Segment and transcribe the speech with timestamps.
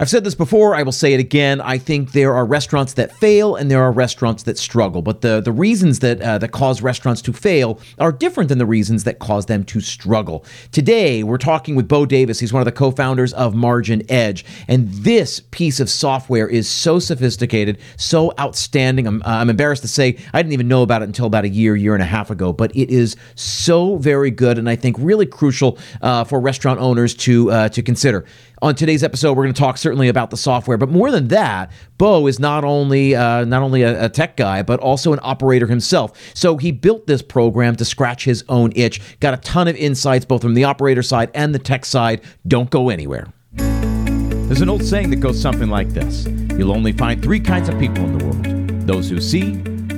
[0.00, 1.60] I've said this before, I will say it again.
[1.60, 5.02] I think there are restaurants that fail and there are restaurants that struggle.
[5.02, 8.64] But the, the reasons that, uh, that cause restaurants to fail are different than the
[8.64, 10.42] reasons that cause them to struggle.
[10.72, 12.40] Today, we're talking with Bo Davis.
[12.40, 14.46] He's one of the co founders of Margin Edge.
[14.68, 19.06] And this piece of software is so sophisticated, so outstanding.
[19.06, 21.50] I'm, uh, I'm embarrassed to say I didn't even know about it until about a
[21.50, 22.54] year, year and a half ago.
[22.54, 27.14] But it is so very good and I think really crucial uh, for restaurant owners
[27.16, 28.24] to, uh, to consider.
[28.62, 31.72] On today's episode, we're going to talk certainly about the software, but more than that,
[31.96, 35.66] Bo is not only uh, not only a, a, tech guy, but also an operator
[35.66, 36.12] himself.
[36.34, 39.18] So he built this program to scratch his own itch.
[39.20, 42.20] Got a ton of insights both from the operator side and the tech side.
[42.46, 43.32] Don't go anywhere.
[43.54, 46.26] There's an old saying that goes something like this:
[46.58, 49.52] You'll only find three kinds of people in the world: those who see,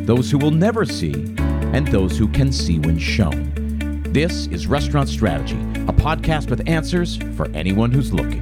[0.04, 1.34] those who will never see,
[1.72, 3.52] and those who can see when shown.
[4.12, 8.40] This is Restaurant Strategy, a podcast with answers for anyone who's looking.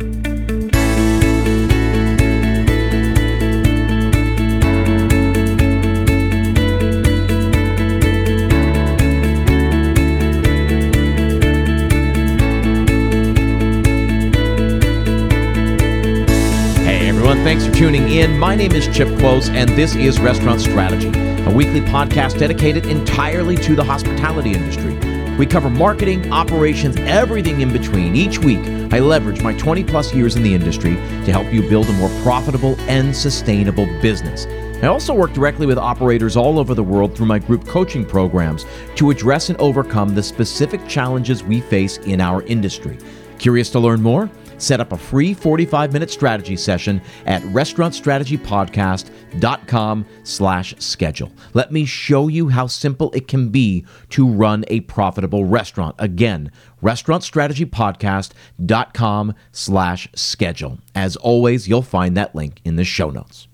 [16.84, 18.38] Hey everyone, thanks for tuning in.
[18.38, 21.08] My name is Chip Klose, and this is Restaurant Strategy,
[21.44, 25.09] a weekly podcast dedicated entirely to the hospitality industry.
[25.41, 28.14] We cover marketing, operations, everything in between.
[28.14, 28.58] Each week,
[28.92, 32.10] I leverage my 20 plus years in the industry to help you build a more
[32.22, 34.44] profitable and sustainable business.
[34.84, 38.66] I also work directly with operators all over the world through my group coaching programs
[38.97, 42.98] to address and overcome the specific challenges we face in our industry.
[43.38, 44.28] Curious to learn more?
[44.61, 51.33] Set up a free 45-minute strategy session at restaurantstrategypodcast.com slash schedule.
[51.55, 55.97] Let me show you how simple it can be to run a profitable restaurant.
[55.98, 60.78] Again, restaurantstrategypodcast.com slash schedule.
[60.94, 63.48] As always, you'll find that link in the show notes.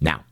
[0.00, 0.24] Now,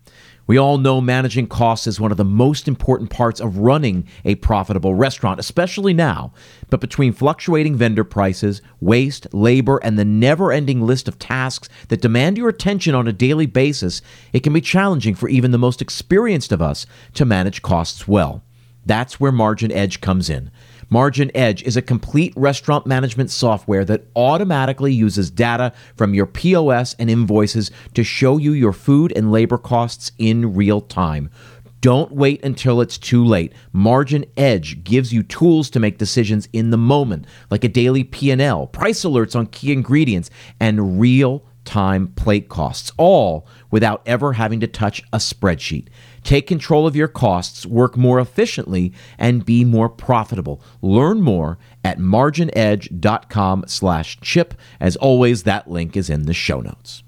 [0.46, 4.36] we all know managing costs is one of the most important parts of running a
[4.36, 6.32] profitable restaurant, especially now.
[6.70, 12.00] But between fluctuating vendor prices, waste, labor, and the never ending list of tasks that
[12.00, 14.02] demand your attention on a daily basis,
[14.32, 18.42] it can be challenging for even the most experienced of us to manage costs well.
[18.84, 20.52] That's where Margin Edge comes in.
[20.88, 26.94] Margin Edge is a complete restaurant management software that automatically uses data from your POS
[26.94, 31.28] and invoices to show you your food and labor costs in real time.
[31.80, 33.52] Don't wait until it's too late.
[33.72, 38.68] Margin Edge gives you tools to make decisions in the moment, like a daily P&L,
[38.68, 40.30] price alerts on key ingredients,
[40.60, 45.88] and real time plate costs, all without ever having to touch a spreadsheet.
[46.26, 50.60] Take control of your costs, work more efficiently, and be more profitable.
[50.82, 54.54] Learn more at marginedge.com slash chip.
[54.80, 57.04] As always, that link is in the show notes.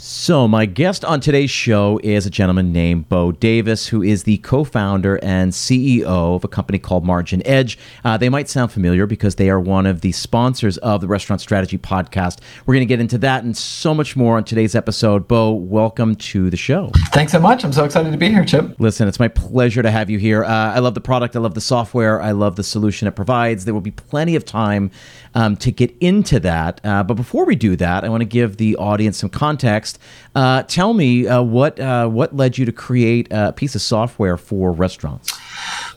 [0.00, 4.38] So, my guest on today's show is a gentleman named Bo Davis, who is the
[4.38, 7.76] co founder and CEO of a company called Margin Edge.
[8.04, 11.40] Uh, they might sound familiar because they are one of the sponsors of the Restaurant
[11.40, 12.38] Strategy podcast.
[12.64, 15.26] We're going to get into that and so much more on today's episode.
[15.26, 16.92] Bo, welcome to the show.
[17.08, 17.64] Thanks so much.
[17.64, 18.76] I'm so excited to be here, Chip.
[18.78, 20.44] Listen, it's my pleasure to have you here.
[20.44, 23.64] Uh, I love the product, I love the software, I love the solution it provides.
[23.64, 24.92] There will be plenty of time
[25.38, 26.80] um, to get into that.
[26.82, 30.00] Uh, but before we do that, I want to give the audience some context.
[30.34, 34.36] Uh, tell me uh, what uh, what led you to create a piece of software
[34.36, 35.38] for restaurants.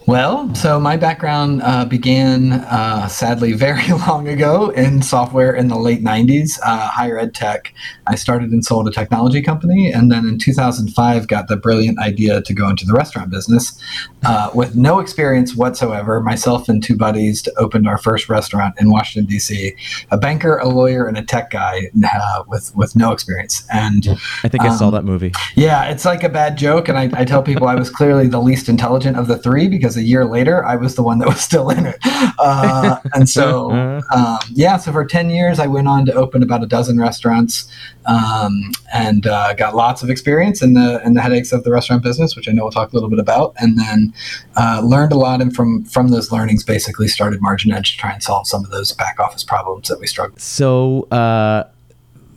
[0.07, 5.78] Well, so my background uh, began uh, sadly very long ago in software in the
[5.78, 7.73] late 90s, uh, higher ed tech.
[8.08, 12.41] I started and sold a technology company, and then in 2005 got the brilliant idea
[12.41, 13.79] to go into the restaurant business
[14.25, 16.19] uh, with no experience whatsoever.
[16.19, 19.74] Myself and two buddies opened our first restaurant in Washington, D.C.
[20.12, 23.66] A banker, a lawyer, and a tech guy uh, with, with no experience.
[23.72, 24.08] And
[24.44, 25.31] I think um, I saw um, that movie.
[25.56, 28.41] Yeah, it's like a bad joke, and I, I tell people I was clearly the
[28.41, 31.41] least intelligent of the three because a year later I was the one that was
[31.41, 31.97] still in it.
[32.40, 33.72] Uh, and so,
[34.14, 37.72] um, yeah, so for 10 years I went on to open about a dozen restaurants
[38.05, 42.03] um, and uh, got lots of experience in the in the headaches of the restaurant
[42.03, 44.14] business, which I know we'll talk a little bit about, and then
[44.58, 45.41] uh, learned a lot.
[45.41, 48.72] And from from those learnings, basically started Margin Edge to try and solve some of
[48.72, 50.40] those back office problems that we struggled.
[50.40, 51.66] So uh,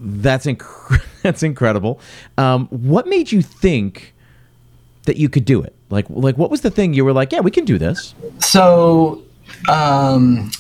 [0.01, 2.01] that's inc- that's incredible.
[2.39, 4.15] Um, what made you think?
[5.05, 5.75] that you could do it?
[5.91, 8.15] Like, like what was the thing you were like, yeah, we can do this?
[8.39, 9.23] So,
[9.69, 10.51] um,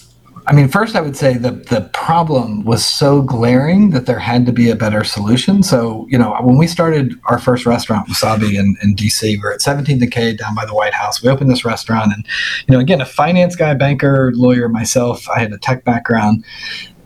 [0.47, 4.45] I mean, first I would say that the problem was so glaring that there had
[4.45, 5.63] to be a better solution.
[5.63, 9.55] So, you know, when we started our first restaurant, Wasabi in, in DC, we are
[9.55, 11.23] at 17th and K down by the White House.
[11.23, 12.27] We opened this restaurant and,
[12.69, 16.45] you know, again, a finance guy, banker, lawyer, myself, I had a tech background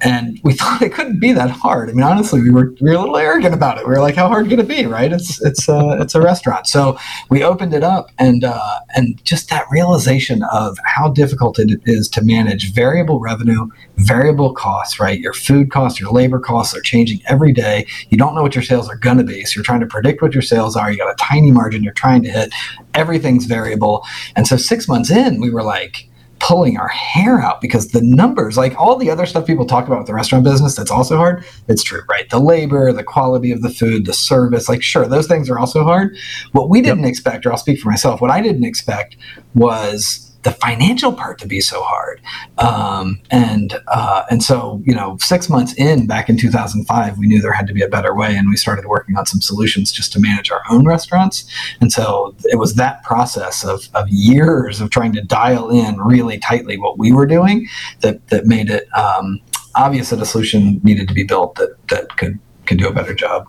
[0.00, 1.90] and we thought it couldn't be that hard.
[1.90, 3.86] I mean, honestly, we were we were a little arrogant about it.
[3.86, 5.12] We were like, "How hard can it be?" Right?
[5.12, 6.66] It's it's uh, it's a restaurant.
[6.66, 6.98] So
[7.30, 12.08] we opened it up, and uh, and just that realization of how difficult it is
[12.10, 15.00] to manage variable revenue, variable costs.
[15.00, 15.18] Right?
[15.18, 17.86] Your food costs, your labor costs are changing every day.
[18.10, 20.22] You don't know what your sales are going to be, so you're trying to predict
[20.22, 20.90] what your sales are.
[20.90, 22.52] You got a tiny margin you're trying to hit.
[22.94, 24.04] Everything's variable,
[24.36, 26.08] and so six months in, we were like
[26.48, 29.98] pulling our hair out because the numbers, like all the other stuff people talk about
[29.98, 31.44] with the restaurant business, that's also hard.
[31.68, 32.28] It's true, right?
[32.30, 35.84] The labor, the quality of the food, the service, like sure, those things are also
[35.84, 36.16] hard.
[36.52, 37.10] What we didn't yep.
[37.10, 39.18] expect, or I'll speak for myself, what I didn't expect
[39.54, 42.20] was the financial part to be so hard.
[42.58, 47.40] Um, and uh, and so you know, six months in, back in 2005, we knew
[47.40, 50.12] there had to be a better way, and we started working on some solutions just
[50.12, 51.48] to manage our own restaurants.
[51.80, 56.38] And so it was that process of, of years of trying to dial in really
[56.38, 57.68] tightly what we were doing
[58.00, 59.40] that that made it um,
[59.74, 63.14] obvious that a solution needed to be built that that could could do a better
[63.14, 63.48] job.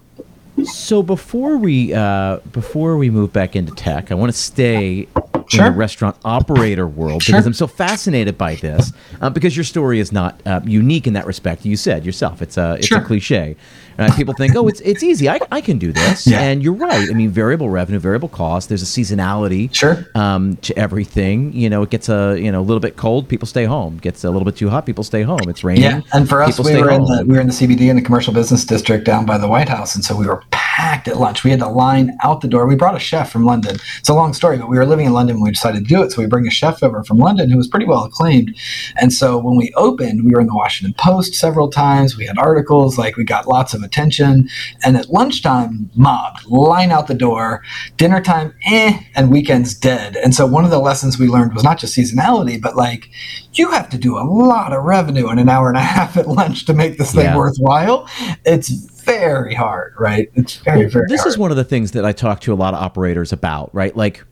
[0.66, 5.08] So before we uh, before we move back into tech, I want to stay
[5.52, 5.66] sure.
[5.66, 7.34] in the restaurant operator world sure.
[7.34, 8.94] because I'm so fascinated by this.
[9.22, 11.66] Uh, because your story is not uh, unique in that respect.
[11.66, 13.00] You said yourself, it's a it's sure.
[13.00, 13.56] a cliche.
[13.98, 15.28] Uh, people think, oh, it's it's easy.
[15.28, 16.26] I, I can do this.
[16.26, 16.42] Yeah.
[16.42, 17.10] And you're right.
[17.10, 18.70] I mean, variable revenue, variable cost.
[18.70, 20.06] There's a seasonality sure.
[20.16, 21.52] um, to everything.
[21.54, 23.96] You know, it gets a you know a little bit cold, people stay home.
[23.96, 25.42] It gets a little bit too hot, people stay home.
[25.48, 25.84] It's raining.
[25.84, 27.02] Yeah, and for us, we were home.
[27.02, 29.48] in the we were in the CBD in the commercial business district down by the
[29.48, 31.44] White House, and so we were packed at lunch.
[31.44, 32.68] We had to line out the door.
[32.68, 33.78] We brought a chef from London.
[34.00, 36.02] It's a long story, but we were living in London when we decided to do
[36.02, 36.12] it.
[36.12, 38.56] So we bring a chef over from London who was pretty well acclaimed.
[38.98, 42.18] And so when we opened, we were in the Washington Post several times.
[42.18, 44.50] We had articles, like we got lots of attention.
[44.84, 47.62] And at lunchtime, mobbed, line out the door.
[47.98, 50.16] Dinner time, eh, and weekends dead.
[50.16, 53.10] And so one of the lessons we learned was not just seasonality, but like
[53.54, 56.28] you have to do a lot of revenue in an hour and a half at
[56.28, 57.38] lunch to make this thing yeah.
[57.38, 58.10] worthwhile.
[58.46, 58.72] It's
[59.18, 60.30] very hard, right?
[60.36, 61.32] It's very, very This hard.
[61.32, 63.96] is one of the things that I talk to a lot of operators about, right?
[63.96, 64.24] Like,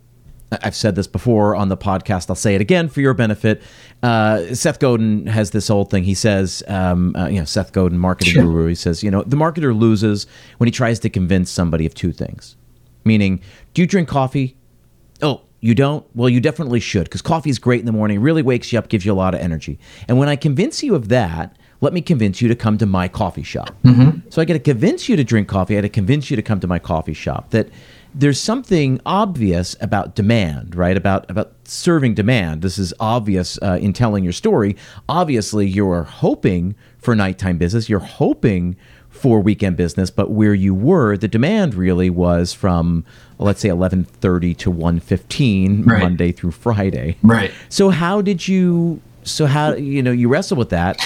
[0.63, 2.29] I've said this before on the podcast.
[2.29, 3.62] I'll say it again for your benefit.
[4.01, 6.06] Uh, Seth Godin has this old thing.
[6.06, 8.44] He says, um, uh, you know, Seth Godin, marketing sure.
[8.44, 8.68] guru.
[8.68, 10.25] He says, you know, the marketer loses
[10.57, 12.56] when he tries to convince somebody of two things.
[13.03, 13.41] Meaning,
[13.73, 14.56] do you drink coffee?
[15.21, 16.06] Oh, you don't?
[16.15, 18.21] Well, you definitely should because coffee is great in the morning.
[18.21, 19.80] Really wakes you up, gives you a lot of energy.
[20.07, 23.07] And when I convince you of that, let me convince you to come to my
[23.07, 23.75] coffee shop.
[23.83, 24.29] Mm-hmm.
[24.29, 25.75] So I got to convince you to drink coffee.
[25.75, 27.51] I got to convince you to come to my coffee shop.
[27.51, 27.69] That
[28.15, 30.97] there's something obvious about demand, right?
[30.97, 32.62] About about serving demand.
[32.62, 34.75] This is obvious uh, in telling your story.
[35.07, 37.89] Obviously, you are hoping for nighttime business.
[37.89, 38.75] You're hoping
[39.09, 43.03] for weekend business, but where you were, the demand really was from
[43.39, 46.01] let's say 11:30 to 1:15 right.
[46.01, 47.18] Monday through Friday.
[47.21, 47.51] Right.
[47.69, 51.00] So how did you so how you know you wrestle with that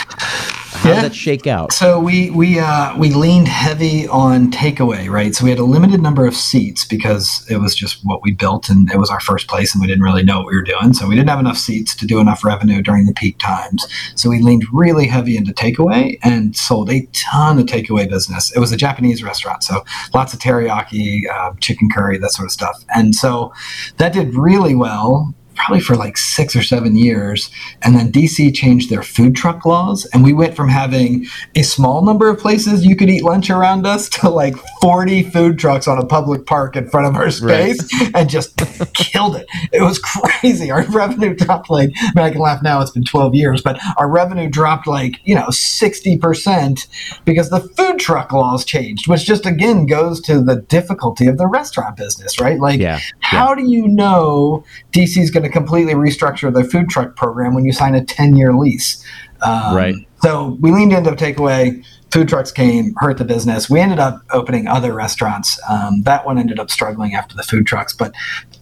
[0.81, 0.95] how yeah.
[0.95, 1.71] did that shake out?
[1.71, 5.35] So we we uh, we leaned heavy on takeaway, right?
[5.35, 8.67] So we had a limited number of seats because it was just what we built,
[8.67, 10.93] and it was our first place, and we didn't really know what we were doing.
[10.93, 13.87] So we didn't have enough seats to do enough revenue during the peak times.
[14.15, 18.51] So we leaned really heavy into takeaway and sold a ton of takeaway business.
[18.55, 19.83] It was a Japanese restaurant, so
[20.15, 23.53] lots of teriyaki, uh, chicken curry, that sort of stuff, and so
[23.97, 25.35] that did really well
[25.65, 27.51] probably for like six or seven years.
[27.83, 30.05] And then DC changed their food truck laws.
[30.05, 33.85] And we went from having a small number of places you could eat lunch around
[33.85, 37.79] us to like 40 food trucks on a public park in front of our space
[38.01, 38.11] right.
[38.15, 38.57] and just
[38.93, 39.45] killed it.
[39.71, 40.71] It was crazy.
[40.71, 43.79] Our revenue dropped like, I mean, I can laugh now, it's been 12 years, but
[43.97, 46.87] our revenue dropped like, you know, 60%
[47.23, 51.47] because the food truck laws changed, which just again goes to the difficulty of the
[51.47, 52.59] restaurant business, right?
[52.59, 52.99] Like, yeah.
[53.19, 53.55] how yeah.
[53.55, 57.95] do you know DC's going to completely restructure their food truck program when you sign
[57.95, 59.05] a 10 year lease.
[59.41, 59.95] Um, right.
[60.21, 61.83] So we leaned into takeaway.
[62.11, 63.69] Food trucks came, hurt the business.
[63.69, 65.59] We ended up opening other restaurants.
[65.69, 67.93] Um, that one ended up struggling after the food trucks.
[67.93, 68.13] But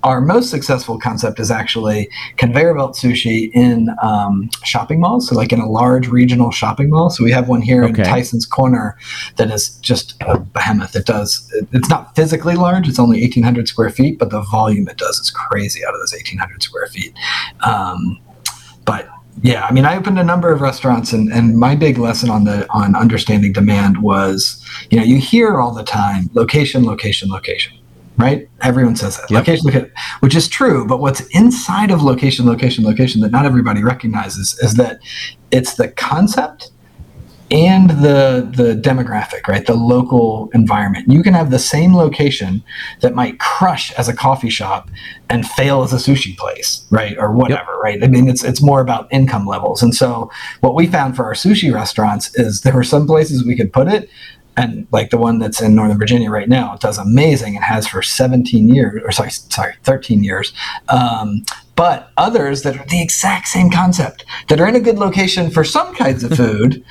[0.04, 5.52] our most successful concept is actually conveyor belt sushi in um, shopping malls, so like
[5.52, 7.10] in a large regional shopping mall.
[7.10, 8.04] So we have one here okay.
[8.04, 8.98] in Tysons Corner
[9.38, 10.96] that is just a behemoth.
[10.96, 11.52] It does.
[11.72, 15.32] It's not physically large; it's only 1,800 square feet, but the volume it does is
[15.32, 17.14] crazy out of those 1,800 square feet.
[17.62, 18.20] Um,
[18.86, 19.10] but
[19.42, 22.44] yeah, I mean, I opened a number of restaurants, and, and my big lesson on
[22.44, 27.78] the on understanding demand was, you know, you hear all the time location, location, location,
[28.18, 28.50] right?
[28.62, 29.40] Everyone says that yep.
[29.40, 30.86] location, location, which is true.
[30.86, 35.00] But what's inside of location, location, location that not everybody recognizes is that
[35.52, 36.72] it's the concept
[37.52, 39.66] and the the demographic, right?
[39.66, 41.10] The local environment.
[41.10, 42.64] You can have the same location
[43.02, 44.90] that might crush as a coffee shop
[45.30, 47.18] and fail as a sushi place, right?
[47.18, 47.84] Or whatever, yep.
[47.84, 48.04] right?
[48.04, 49.82] I mean, it's it's more about income levels.
[49.82, 53.56] And so what we found for our sushi restaurants is there were some places we
[53.56, 54.10] could put it
[54.60, 57.88] and like the one that's in Northern Virginia right now, it does amazing and has
[57.88, 60.52] for 17 years, or sorry, sorry, 13 years.
[60.90, 65.50] Um, but others that are the exact same concept that are in a good location
[65.50, 66.84] for some kinds of food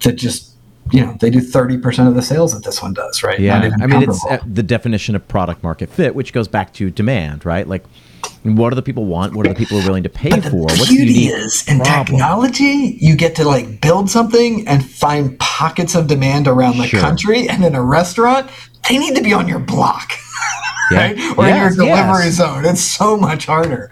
[0.00, 0.52] that just
[0.92, 3.86] you know they do 30% of the sales that this one does right yeah i
[3.86, 7.66] mean it's uh, the definition of product market fit which goes back to demand right
[7.66, 7.84] like
[8.54, 9.34] what do the people want?
[9.34, 10.62] What are the people willing to pay but the for?
[10.62, 12.06] What's beauty is in problem?
[12.06, 17.00] technology, you get to like build something and find pockets of demand around the sure.
[17.00, 17.48] country.
[17.48, 18.50] And in a restaurant,
[18.88, 20.12] they need to be on your block.
[20.90, 20.98] Yeah.
[20.98, 21.18] right?
[21.36, 22.34] Or yes, in your delivery yes.
[22.34, 22.64] zone.
[22.64, 23.90] It's so much harder.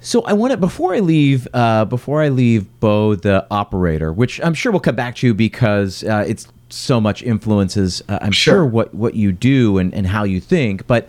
[0.00, 4.40] So I want to before I leave, uh, before I leave Bo the operator, which
[4.42, 8.02] I'm sure we'll come back to because uh, it's so much influences.
[8.08, 8.56] Uh, I'm sure.
[8.56, 8.66] sure.
[8.66, 11.08] what what you do and, and how you think, but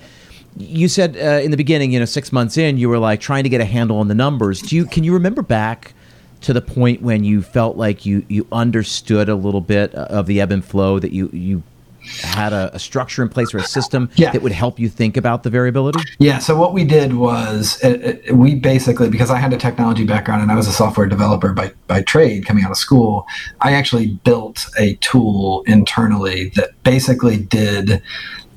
[0.58, 3.44] you said uh, in the beginning, you know, six months in, you were like trying
[3.44, 4.62] to get a handle on the numbers.
[4.62, 5.94] Do you can you remember back
[6.42, 10.42] to the point when you felt like you you understood a little bit of the
[10.42, 11.64] ebb and flow that you you
[12.22, 14.32] had a, a structure in place or a system yeah.
[14.32, 16.00] that would help you think about the variability?
[16.20, 16.40] Yeah.
[16.40, 20.42] So what we did was it, it, we basically because I had a technology background
[20.42, 23.26] and I was a software developer by by trade coming out of school,
[23.62, 28.02] I actually built a tool internally that basically did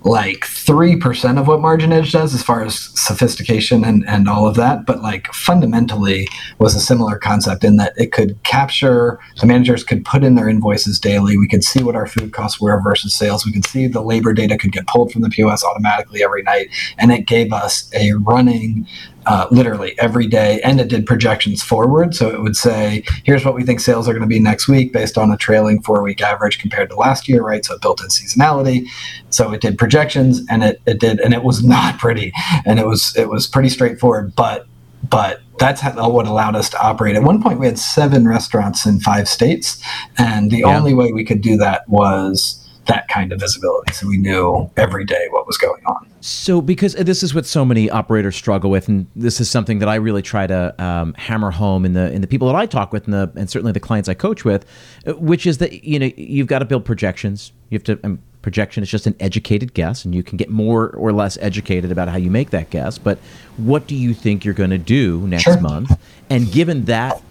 [0.03, 4.57] like 3% of what margin edge does as far as sophistication and, and all of
[4.57, 6.27] that but like fundamentally
[6.59, 10.49] was a similar concept in that it could capture the managers could put in their
[10.49, 11.37] invoices daily.
[11.37, 13.45] We could see what our food costs were versus sales.
[13.45, 16.69] We could see the labor data could get pulled from the pos automatically every night
[16.99, 18.87] and it gave us a running
[19.31, 22.17] uh, literally every day, and it did projections forward.
[22.17, 24.93] So it would say, here's what we think sales are going to be next week
[24.93, 27.65] based on a trailing four week average compared to last year, right?
[27.65, 28.87] So it built in seasonality.
[29.31, 32.33] So it did projections, and it, it did, and it was not pretty,
[32.67, 34.67] and it was it was pretty straightforward, but
[35.09, 37.15] but that's how, what allowed us to operate.
[37.15, 39.81] At one point, we had seven restaurants in five states,
[40.19, 40.77] and the yeah.
[40.77, 42.60] only way we could do that was
[42.91, 43.93] that kind of visibility.
[43.93, 46.11] So we knew every day what was going on.
[46.21, 49.89] So, because this is what so many operators struggle with, and this is something that
[49.89, 52.93] I really try to um, hammer home in the in the people that I talk
[52.93, 54.67] with, and, the, and certainly the clients I coach with,
[55.07, 57.53] uh, which is that you know you've got to build projections.
[57.71, 58.01] You have to.
[58.05, 61.93] Um, projection is just an educated guess, and you can get more or less educated
[61.93, 62.99] about how you make that guess.
[62.99, 63.19] But
[63.57, 65.61] what do you think you're going to do next sure.
[65.61, 65.93] month?
[66.31, 67.23] And given that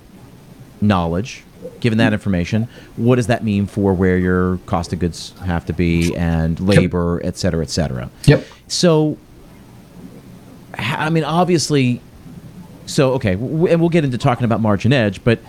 [0.82, 1.44] knowledge,
[1.80, 5.74] given that information, what does that mean for where your cost of goods have to
[5.74, 8.10] be and labor, et cetera, et cetera?
[8.26, 8.46] Yep.
[8.68, 9.18] So,
[10.74, 12.02] I mean, obviously,
[12.86, 15.40] so okay, and we'll get into talking about margin edge, but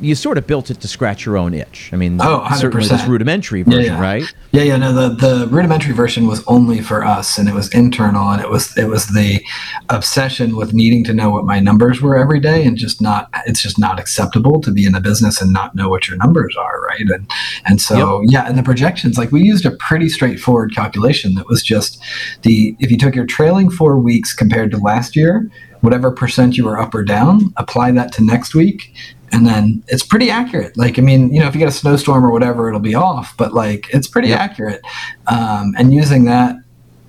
[0.00, 1.90] you sort of built it to scratch your own itch.
[1.92, 2.56] I mean, oh, 100%.
[2.56, 4.00] certainly this rudimentary version, yeah, yeah.
[4.00, 4.34] right?
[4.52, 4.76] Yeah, yeah.
[4.76, 8.50] No, the, the rudimentary version was only for us, and it was internal, and it
[8.50, 9.42] was it was the
[9.88, 13.28] obsession with needing to know what my numbers were every day, and just not.
[13.46, 16.56] It's just not acceptable to be in a business and not know what your numbers
[16.56, 17.08] are, right?
[17.08, 17.30] And
[17.64, 18.30] and so yep.
[18.32, 22.00] yeah, and the projections, like we used a pretty straightforward calculation that was just
[22.42, 25.50] the if you took your trailing four weeks compared to last year
[25.84, 28.94] whatever percent you were up or down, apply that to next week,
[29.34, 30.76] and then it's pretty accurate.
[30.76, 33.36] Like, I mean, you know, if you get a snowstorm or whatever, it'll be off,
[33.36, 34.38] but like it's pretty yep.
[34.38, 34.80] accurate.
[35.26, 36.54] Um, and using that,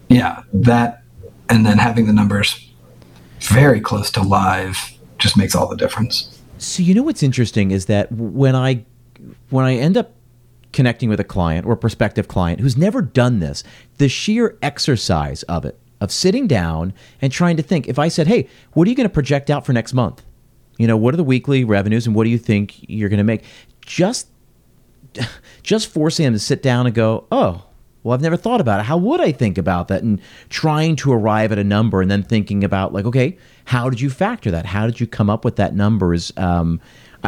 [0.10, 1.04] yeah, that,
[1.50, 2.68] and then having the numbers
[3.42, 6.42] very close to live just makes all the difference.
[6.58, 8.86] So you know what's interesting is that when I
[9.52, 10.16] when I end up
[10.74, 13.64] connecting with a client or a prospective client who's never done this,
[14.00, 16.92] the sheer exercise of it, of sitting down
[17.22, 19.64] and trying to think, if I said, "Hey, what are you going to project out
[19.64, 20.24] for next month?"
[20.78, 23.24] You know, what are the weekly revenues and what do you think you're going to
[23.24, 23.44] make?
[23.82, 24.28] Just
[25.64, 27.64] just forcing them to sit down and go, "Oh,
[28.04, 28.84] well, I've never thought about it.
[28.84, 32.24] How would I think about that?" And trying to arrive at a number and then
[32.24, 34.66] thinking about like, okay, how did you factor that?
[34.66, 36.14] How did you come up with that number?
[36.14, 36.82] Is um,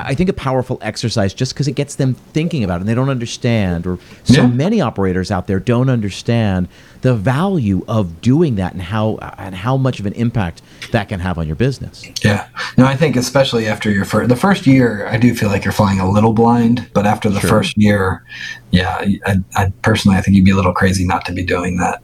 [0.06, 2.96] I think a powerful exercise just because it gets them thinking about it and they
[2.96, 4.48] don't understand, or so yeah.
[4.48, 6.68] many operators out there don't understand
[7.02, 10.62] the value of doing that and how and how much of an impact
[10.92, 12.06] that can have on your business.
[12.24, 15.64] Yeah, no, I think especially after your first the first year, I do feel like
[15.64, 17.50] you're flying a little blind, but after the sure.
[17.50, 18.24] first year,
[18.72, 21.78] yeah, I, I personally I think you'd be a little crazy not to be doing
[21.78, 22.02] that.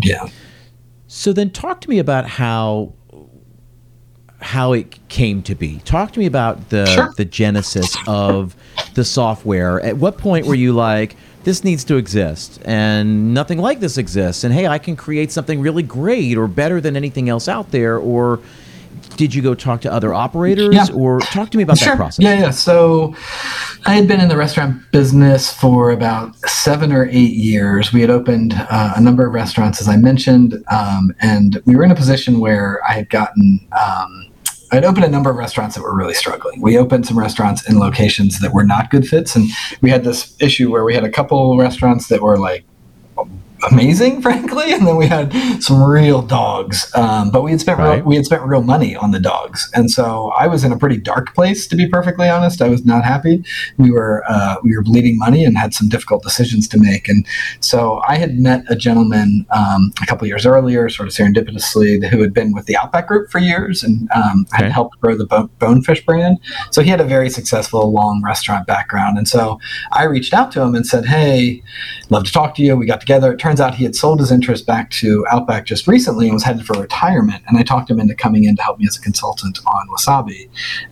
[0.00, 0.28] Yeah.
[1.06, 2.94] So then, talk to me about how
[4.42, 5.78] how it came to be.
[5.84, 7.14] Talk to me about the sure.
[7.16, 8.56] the genesis of
[8.94, 9.80] the software.
[9.80, 14.44] At what point were you like, this needs to exist, and nothing like this exists,
[14.44, 17.98] and hey, I can create something really great or better than anything else out there,
[17.98, 18.40] or
[19.16, 20.94] did you go talk to other operators, yeah.
[20.94, 21.88] or talk to me about sure.
[21.88, 22.22] that process?
[22.22, 22.50] Yeah, yeah.
[22.50, 23.14] So
[23.86, 27.92] I had been in the restaurant business for about seven or eight years.
[27.92, 31.84] We had opened uh, a number of restaurants, as I mentioned, um, and we were
[31.84, 33.60] in a position where I had gotten.
[33.80, 34.28] Um,
[34.72, 36.62] I'd opened a number of restaurants that were really struggling.
[36.62, 39.50] We opened some restaurants in locations that were not good fits, and
[39.82, 42.64] we had this issue where we had a couple restaurants that were like
[43.70, 46.90] amazing, frankly, and then we had some real dogs.
[46.94, 47.96] Um, but we had spent right.
[47.96, 50.78] real, we had spent real money on the dogs, and so I was in a
[50.78, 52.62] pretty dark place, to be perfectly honest.
[52.62, 53.44] I was not happy.
[53.78, 57.26] We were uh, we were bleeding money and had some difficult decisions to make, and
[57.60, 62.20] so I had met a gentleman um, a couple years earlier, sort of serendipitously, who
[62.20, 64.64] had been with the Outback Group for years and um, okay.
[64.64, 66.38] had helped grow the Bonefish brand.
[66.70, 69.58] So he had a very successful long restaurant background, and so
[69.92, 71.62] I reached out to him and said, "Hey,
[72.10, 73.32] love to talk to you." We got together.
[73.32, 76.42] It turns out he had sold his interest back to Outback just recently and was
[76.42, 77.42] headed for retirement.
[77.46, 80.48] And I talked him into coming in to help me as a consultant on Wasabi.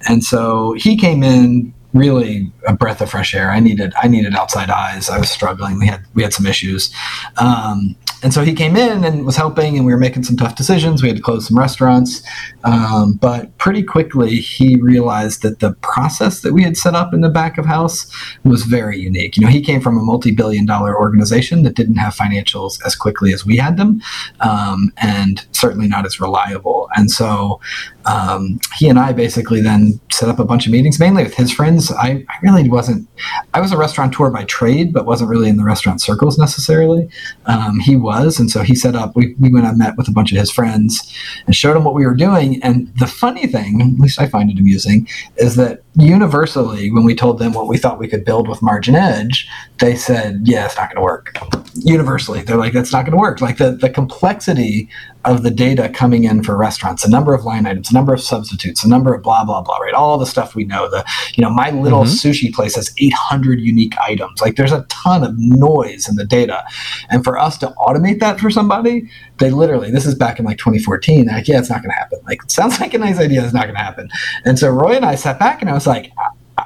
[0.09, 3.51] And so he came in really a breath of fresh air.
[3.51, 5.09] I needed I needed outside eyes.
[5.09, 5.79] I was struggling.
[5.79, 6.95] We had we had some issues.
[7.39, 10.57] Um, and so he came in and was helping, and we were making some tough
[10.57, 11.03] decisions.
[11.03, 12.23] We had to close some restaurants,
[12.65, 17.21] um, but pretty quickly he realized that the process that we had set up in
[17.21, 18.11] the back of house
[18.45, 19.37] was very unique.
[19.37, 23.47] You know, he came from a multi-billion-dollar organization that didn't have financials as quickly as
[23.47, 24.03] we had them,
[24.41, 26.89] um, and certainly not as reliable.
[26.97, 27.61] And so
[28.07, 31.53] um, he and I basically then set up a bunch of meetings, mainly with his
[31.53, 31.93] friends.
[31.93, 33.07] I, I, really wasn't,
[33.55, 37.09] I was a restaurateur by trade, but wasn't really in the restaurant circles necessarily.
[37.47, 38.41] Um, he was.
[38.41, 40.51] And so he set up, we, we went and met with a bunch of his
[40.51, 41.15] friends
[41.47, 42.63] and showed them what we were doing.
[42.63, 47.15] And the funny thing, at least I find it amusing, is that universally, when we
[47.15, 49.49] told them what we thought we could build with Margin Edge,
[49.79, 51.37] they said, yeah, it's not going to work.
[51.75, 53.41] Universally, they're like, that's not going to work.
[53.41, 54.89] Like the, the complexity
[55.25, 58.21] of the data coming in for restaurants, the number of line items, the number of
[58.21, 59.93] substitutes, the number of blah, blah, blah, right?
[59.93, 60.89] All the stuff we know.
[60.89, 62.29] The, you know, my little mm-hmm.
[62.29, 64.41] sushi place has 800 unique items.
[64.41, 66.65] Like there's a ton of noise in the data.
[67.11, 70.59] And for us to automate that for somebody, they literally, this is back in like
[70.59, 72.21] 2014, like, yeah, it's not going to happen.
[72.25, 73.45] Like, it sounds like a nice idea.
[73.45, 74.09] It's not going to happen.
[74.45, 76.13] And so Roy and I sat back and I was like,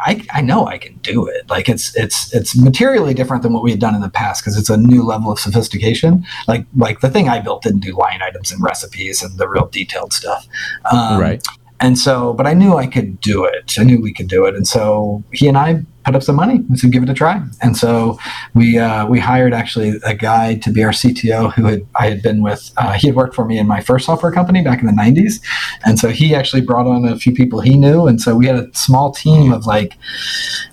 [0.01, 1.49] I, I know I can do it.
[1.49, 4.57] Like it's it's it's materially different than what we had done in the past because
[4.59, 6.25] it's a new level of sophistication.
[6.49, 9.67] Like like the thing I built didn't do line items and recipes and the real
[9.67, 10.47] detailed stuff.
[10.91, 11.47] Um, right.
[11.81, 13.79] And so, but I knew I could do it.
[13.79, 14.55] I knew we could do it.
[14.55, 16.61] And so he and I put up some money.
[16.69, 17.43] We said, give it a try.
[17.63, 18.19] And so
[18.55, 22.23] we uh, we hired actually a guy to be our CTO who had I had
[22.23, 22.73] been with.
[22.77, 25.41] Uh, he had worked for me in my first software company back in the '90s,
[25.85, 28.07] and so he actually brought on a few people he knew.
[28.07, 29.97] And so we had a small team of like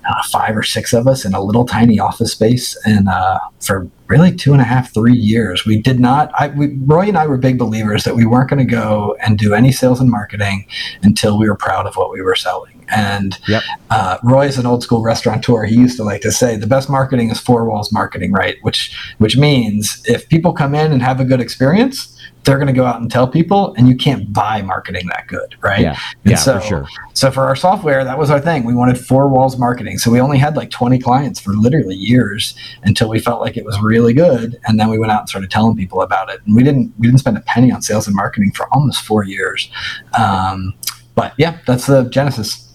[0.08, 3.89] uh, five or six of us in a little tiny office space, and uh, for
[4.12, 5.65] really two and a half, three years.
[5.65, 8.60] We did not, I, we, Roy and I were big believers that we weren't going
[8.60, 10.67] to go and do any sales and marketing
[11.02, 12.81] until we were proud of what we were selling.
[12.91, 13.63] And yep.
[13.89, 15.65] uh, Roy is an old school restaurateur.
[15.65, 18.58] He used to like to say the best marketing is four walls marketing, right?
[18.62, 22.73] Which which means if people come in and have a good experience, they're going to
[22.73, 25.82] go out and tell people, and you can't buy marketing that good, right?
[25.82, 26.88] Yeah, and yeah, so, for sure.
[27.13, 28.63] So for our software, that was our thing.
[28.63, 32.56] We wanted four walls marketing, so we only had like 20 clients for literally years
[32.84, 35.51] until we felt like it was really good, and then we went out and started
[35.51, 36.41] telling people about it.
[36.45, 39.23] And we didn't we didn't spend a penny on sales and marketing for almost four
[39.23, 39.69] years.
[40.17, 40.73] Um,
[41.15, 42.67] but yeah, that's the genesis.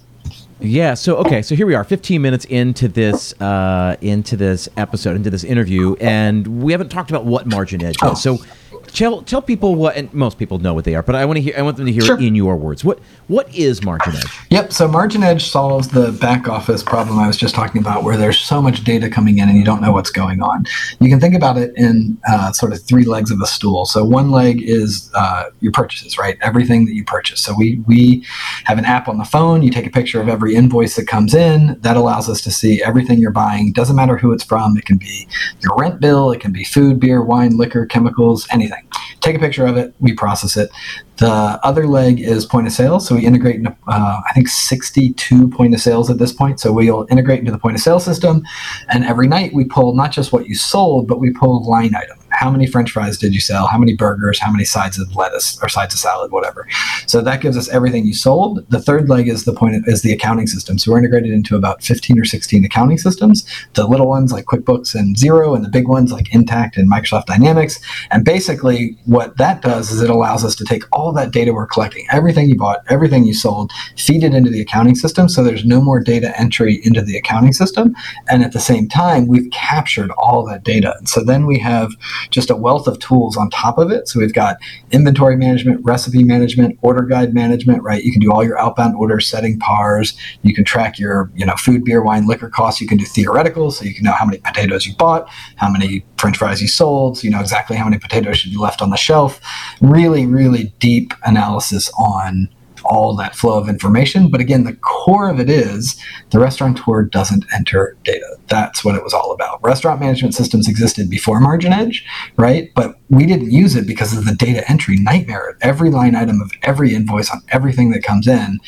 [0.61, 0.95] Yeah.
[0.95, 1.43] So okay.
[1.43, 5.95] So here we are, 15 minutes into this uh, into this episode, into this interview,
[6.01, 8.03] and we haven't talked about what margin edge is.
[8.03, 8.15] Oh.
[8.15, 8.39] So
[8.87, 11.41] tell tell people what, and most people know what they are, but I want to
[11.41, 11.55] hear.
[11.57, 12.19] I want them to hear sure.
[12.19, 12.85] it in your words.
[12.85, 14.39] What what is Margin Edge?
[14.51, 14.73] Yep.
[14.73, 18.39] So Margin Edge solves the back office problem I was just talking about, where there's
[18.39, 20.65] so much data coming in and you don't know what's going on.
[21.01, 23.87] You can think about it in uh, sort of three legs of a stool.
[23.87, 26.39] So one leg is uh, your purchases, right?
[26.41, 27.41] Everything that you purchase.
[27.43, 28.25] So we we
[28.65, 29.63] have an app on the phone.
[29.63, 31.79] You take a picture of every invoice that comes in.
[31.81, 33.73] That allows us to see everything you're buying.
[33.73, 34.77] Doesn't matter who it's from.
[34.77, 35.29] It can be
[35.61, 36.31] your rent bill.
[36.33, 38.76] It can be food, beer, wine, liquor, chemicals, anything.
[39.21, 39.95] Take a picture of it.
[39.99, 40.71] We process it.
[41.17, 43.01] The other leg is point of sale.
[43.01, 46.61] So we integrate into, uh, I think, 62 point of sales at this point.
[46.61, 48.43] So we'll integrate into the point of sale system.
[48.89, 52.19] And every night we pull not just what you sold, but we pull line item
[52.37, 53.67] how many french fries did you sell?
[53.67, 54.39] How many burgers?
[54.39, 56.69] How many sides of lettuce or sides of salad whatever.
[57.07, 58.69] So that gives us everything you sold.
[58.69, 60.79] The third leg is the point of, is the accounting system.
[60.79, 63.47] So we're integrated into about 15 or 16 accounting systems.
[63.75, 67.27] The little ones like quickbooks and Xero and the big ones like intacct and microsoft
[67.27, 67.81] dynamics.
[68.11, 71.67] And basically what that does is it allows us to take all that data we're
[71.67, 75.65] collecting everything you bought everything you sold feed it into the accounting system so there's
[75.65, 77.95] no more data entry into the accounting system.
[78.29, 80.95] And at the same time we've captured all that data.
[80.99, 81.93] And so then we have
[82.31, 84.09] just a wealth of tools on top of it.
[84.09, 84.57] So we've got
[84.91, 88.03] inventory management, recipe management, order guide management, right?
[88.03, 90.17] You can do all your outbound orders, setting pars.
[90.43, 92.81] You can track your, you know, food, beer, wine, liquor costs.
[92.81, 96.05] You can do theoretical, so you can know how many potatoes you bought, how many
[96.19, 98.91] French fries you sold, so you know exactly how many potatoes should be left on
[98.91, 99.41] the shelf.
[99.81, 102.49] Really, really deep analysis on
[102.87, 104.31] all that flow of information.
[104.31, 108.37] But again, the core of it is the restaurateur doesn't enter data.
[108.49, 109.63] That's what it was all about.
[109.63, 112.05] Restaurant management systems existed before Margin Edge,
[112.37, 112.71] right?
[112.75, 115.57] But we didn't use it because of the data entry nightmare.
[115.61, 118.59] Every line item of every invoice on everything that comes in.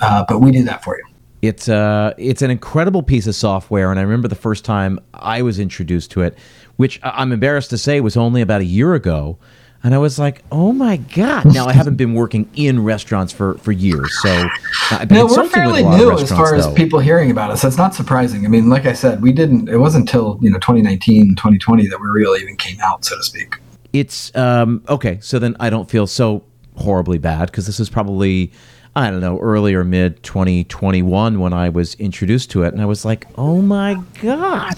[0.00, 1.04] Uh, but we do that for you.
[1.40, 5.42] It's uh, it's an incredible piece of software, and I remember the first time I
[5.42, 6.36] was introduced to it,
[6.76, 9.38] which I'm embarrassed to say was only about a year ago.
[9.84, 13.58] And I was like, "Oh my god!" Now I haven't been working in restaurants for,
[13.58, 14.48] for years, so
[14.90, 17.62] I've been no, we're fairly new as far as people hearing about us.
[17.62, 18.44] So it's not surprising.
[18.44, 19.68] I mean, like I said, we didn't.
[19.68, 23.22] It wasn't until you know 2019, 2020 that we really even came out, so to
[23.22, 23.56] speak.
[23.92, 25.18] It's um, okay.
[25.20, 26.42] So then I don't feel so
[26.76, 28.52] horribly bad because this is probably
[28.96, 32.86] I don't know early or mid 2021 when I was introduced to it, and I
[32.86, 34.76] was like, "Oh my god,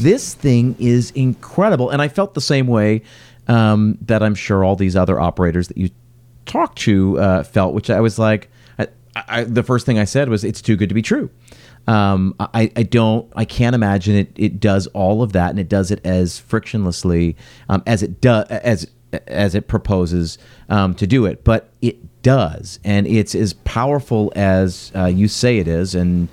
[0.00, 3.02] this thing is incredible!" And I felt the same way
[3.48, 5.90] um, that I'm sure all these other operators that you
[6.46, 10.28] talked to uh, felt, which I was like, I, I, the first thing I said
[10.28, 11.30] was, it's too good to be true.
[11.86, 14.32] Um, I, I don't, I can't imagine it.
[14.36, 17.34] It does all of that, and it does it as frictionlessly
[17.68, 18.86] um, as it does as
[19.26, 21.44] as it proposes um, to do it.
[21.44, 26.28] But it does, and it's as powerful as uh, you say it is, and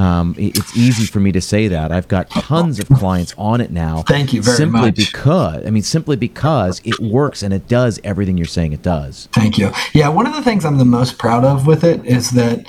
[0.00, 1.92] um, it's easy for me to say that.
[1.92, 4.02] I've got tons of clients on it now.
[4.02, 4.96] Thank you very simply much.
[4.96, 9.28] because, I mean, simply because it works and it does everything you're saying it does.
[9.32, 9.70] Thank you.
[9.92, 12.64] Yeah, one of the things I'm the most proud of with it is that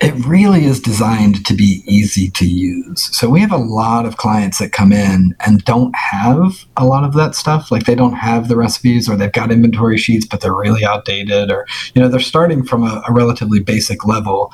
[0.00, 3.14] it really is designed to be easy to use.
[3.14, 7.04] So we have a lot of clients that come in and don't have a lot
[7.04, 7.70] of that stuff.
[7.70, 11.50] Like they don't have the recipes or they've got inventory sheets, but they're really outdated
[11.50, 14.50] or, you know, they're starting from a, a relatively basic level.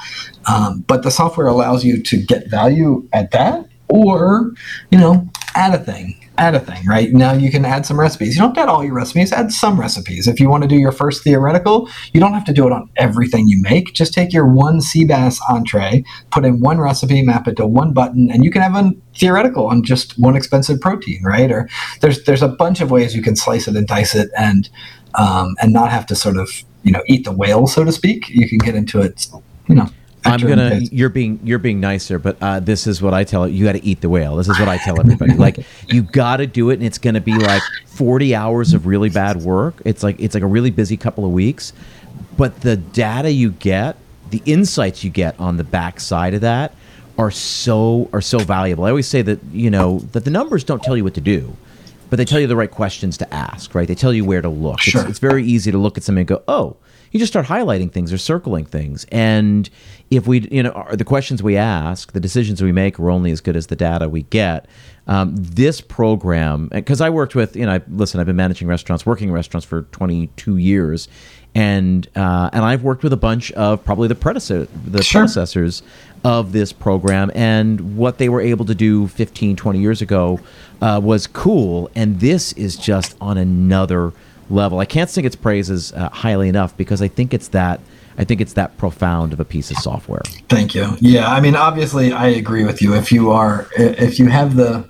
[0.47, 4.53] Um, but the software allows you to get value at that or,
[4.91, 7.13] you know, add a thing add a thing, right?
[7.13, 8.37] Now you can add some recipes.
[8.37, 10.29] You don't add all your recipes, add some recipes.
[10.29, 12.89] If you want to do your first theoretical, you don't have to do it on
[12.97, 13.95] everything you make.
[13.95, 17.93] Just take your one sea bass entree, put in one recipe, map it to one
[17.93, 21.51] button, and you can have a theoretical on just one expensive protein, right?
[21.51, 21.69] Or
[22.01, 24.69] there's there's a bunch of ways you can slice it and dice it and
[25.15, 26.51] um, and not have to sort of
[26.83, 28.29] you know eat the whale, so to speak.
[28.29, 29.27] You can get into it,
[29.69, 29.89] you know
[30.33, 30.77] I'm gonna.
[30.77, 33.55] You're being you're being nicer, but uh, this is what I tell you.
[33.57, 34.37] You got to eat the whale.
[34.37, 35.35] This is what I tell everybody.
[35.37, 35.59] like
[35.89, 39.39] you got to do it, and it's gonna be like 40 hours of really bad
[39.39, 39.81] work.
[39.85, 41.73] It's like it's like a really busy couple of weeks,
[42.37, 43.97] but the data you get,
[44.31, 46.75] the insights you get on the back side of that
[47.19, 48.85] are so are so valuable.
[48.85, 51.57] I always say that you know that the numbers don't tell you what to do,
[52.11, 53.75] but they tell you the right questions to ask.
[53.75, 53.89] Right?
[53.89, 54.81] They tell you where to look.
[54.81, 55.01] Sure.
[55.03, 56.77] It's, it's very easy to look at something and go, oh
[57.17, 59.07] you just start highlighting things or circling things.
[59.11, 59.71] And
[60.11, 63.41] if we, you know, the questions we ask, the decisions we make are only as
[63.41, 64.67] good as the data we get.
[65.07, 69.07] Um, this program, because I worked with, you know, I, listen, I've been managing restaurants,
[69.07, 71.09] working in restaurants for 22 years,
[71.55, 75.23] and uh, and I've worked with a bunch of probably the predecessor, the sure.
[75.23, 75.83] predecessors
[76.23, 80.39] of this program, and what they were able to do 15, 20 years ago
[80.83, 84.13] uh, was cool, and this is just on another
[84.51, 84.79] level.
[84.79, 87.81] I can't sing its praises uh, highly enough because I think it's that
[88.19, 90.23] I think it's that profound of a piece of software.
[90.49, 90.97] Thank you.
[91.01, 92.95] Yeah, I mean, obviously, I agree with you.
[92.95, 94.89] If you are, if you have the,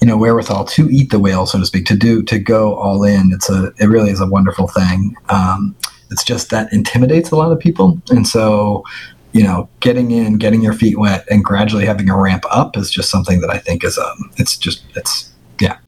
[0.00, 3.02] you know, wherewithal to eat the whale, so to speak, to do to go all
[3.02, 5.16] in, it's a, it really is a wonderful thing.
[5.30, 5.74] Um,
[6.12, 8.84] it's just that intimidates a lot of people, and so,
[9.32, 12.90] you know, getting in, getting your feet wet, and gradually having a ramp up is
[12.90, 15.78] just something that I think is, um, it's just, it's, yeah.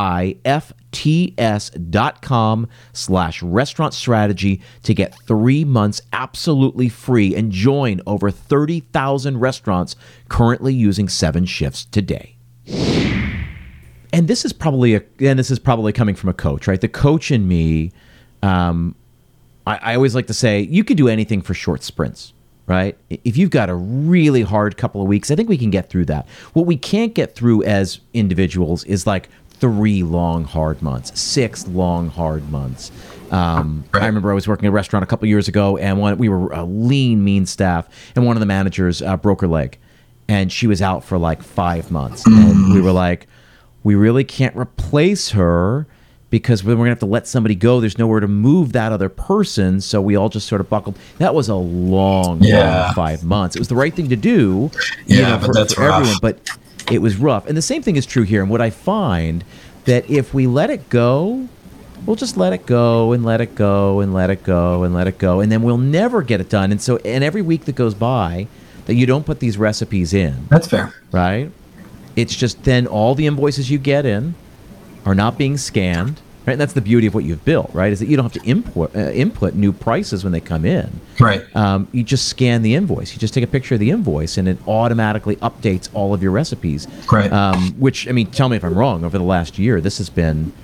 [1.70, 9.38] dot com slash restaurant strategy to get three months absolutely free and join over 30,000
[9.38, 9.96] restaurants
[10.28, 12.36] currently using seven shifts today.
[14.12, 16.80] And this is probably a, and this is probably coming from a coach, right?
[16.80, 17.92] The coach in me,
[18.42, 18.94] um,
[19.66, 22.32] I, I always like to say, you can do anything for short sprints
[22.68, 22.98] right?
[23.08, 26.04] If you've got a really hard couple of weeks, I think we can get through
[26.04, 26.28] that.
[26.52, 32.10] What we can't get through as individuals is like three long, hard months, six long,
[32.10, 32.92] hard months.
[33.30, 33.84] Um.
[33.94, 36.28] I remember I was working at a restaurant a couple years ago, and one, we
[36.28, 39.78] were a lean, mean staff, and one of the managers uh, broke her leg,
[40.28, 43.26] and she was out for like five months, and we were like,
[43.82, 45.86] we really can't replace her
[46.30, 47.80] because we're going to have to let somebody go.
[47.80, 49.80] There's nowhere to move that other person.
[49.80, 50.98] So we all just sort of buckled.
[51.18, 52.84] That was a long, yeah.
[52.84, 53.56] long five months.
[53.56, 54.70] It was the right thing to do,
[55.06, 56.00] yeah, you know, but for, that's for rough.
[56.00, 56.18] everyone.
[56.20, 56.50] But
[56.90, 57.46] it was rough.
[57.46, 58.42] And the same thing is true here.
[58.42, 59.44] And what I find
[59.84, 61.48] that if we let it go,
[62.04, 65.06] we'll just let it go and let it go and let it go and let
[65.06, 65.40] it go.
[65.40, 66.72] And then we'll never get it done.
[66.72, 68.48] And so, and every week that goes by
[68.84, 70.46] that you don't put these recipes in.
[70.48, 70.94] That's fair.
[71.10, 71.50] Right?
[72.18, 74.34] It's just then all the invoices you get in
[75.06, 76.20] are not being scanned.
[76.46, 77.92] Right, and that's the beauty of what you've built, right?
[77.92, 80.88] Is that you don't have to import uh, input new prices when they come in.
[81.20, 81.44] Right.
[81.54, 83.12] Um, you just scan the invoice.
[83.12, 86.32] You just take a picture of the invoice, and it automatically updates all of your
[86.32, 86.88] recipes.
[87.12, 87.30] Right.
[87.30, 89.04] Um, which I mean, tell me if I'm wrong.
[89.04, 90.54] Over the last year, this has been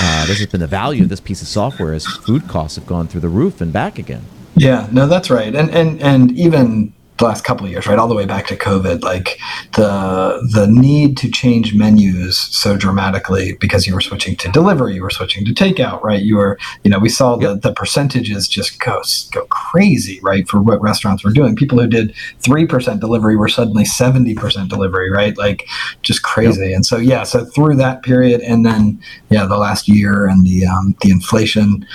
[0.00, 2.86] uh, this has been the value of this piece of software as food costs have
[2.86, 4.22] gone through the roof and back again.
[4.56, 4.88] Yeah.
[4.90, 5.54] No, that's right.
[5.54, 8.56] And and and even the last couple of years, right, all the way back to
[8.56, 9.38] COVID, like
[9.74, 15.02] the the need to change menus so dramatically because you were switching to delivery, you
[15.02, 16.22] were switching to takeout, right?
[16.22, 20.60] You were, you know, we saw the the percentages just go go crazy, right, for
[20.60, 21.54] what restaurants were doing.
[21.54, 25.38] People who did three percent delivery were suddenly seventy percent delivery, right?
[25.38, 25.68] Like
[26.02, 26.70] just crazy.
[26.70, 26.76] Yep.
[26.76, 29.00] And so yeah, so through that period, and then
[29.30, 31.86] yeah, the last year and the um, the inflation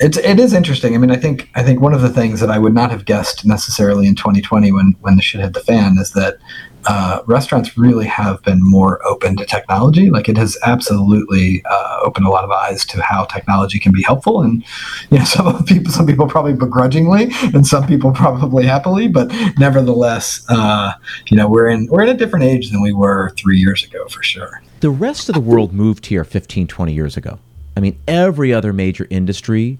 [0.00, 0.94] it's it is interesting.
[0.94, 3.04] I mean, I think I think one of the things that I would not have
[3.04, 6.38] guessed necessarily in 2020 when when the shit hit the fan is that
[6.86, 10.10] uh, restaurants really have been more open to technology.
[10.10, 14.02] Like it has absolutely uh, opened a lot of eyes to how technology can be
[14.02, 14.64] helpful, and
[15.10, 20.44] you know, some people some people probably begrudgingly, and some people probably happily, but nevertheless,
[20.48, 20.92] uh,
[21.28, 24.06] you know, we're in we're in a different age than we were three years ago
[24.08, 24.60] for sure.
[24.80, 27.38] The rest of the world moved here 15, 20 years ago.
[27.76, 29.78] I mean, every other major industry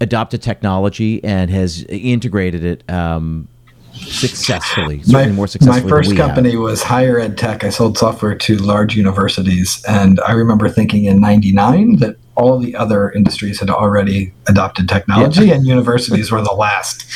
[0.00, 3.46] adopted technology and has integrated it um,
[3.92, 5.82] successfully, certainly my, more successfully.
[5.82, 6.60] My first company have.
[6.60, 7.64] was higher ed tech.
[7.64, 12.74] I sold software to large universities, and I remember thinking in '99 that all the
[12.74, 15.54] other industries had already adopted technology, yeah.
[15.54, 17.06] and universities were the last.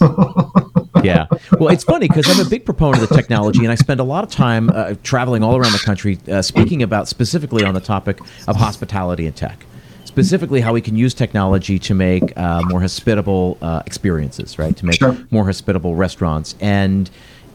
[1.04, 1.26] yeah.
[1.58, 4.04] Well, it's funny because I'm a big proponent of the technology, and I spend a
[4.04, 7.80] lot of time uh, traveling all around the country uh, speaking about specifically on the
[7.80, 9.64] topic of hospitality and tech
[10.04, 14.76] specifically how we can use technology to make uh, more hospitable uh, experiences, right?
[14.76, 15.16] To make sure.
[15.30, 16.54] more hospitable restaurants.
[16.60, 17.08] And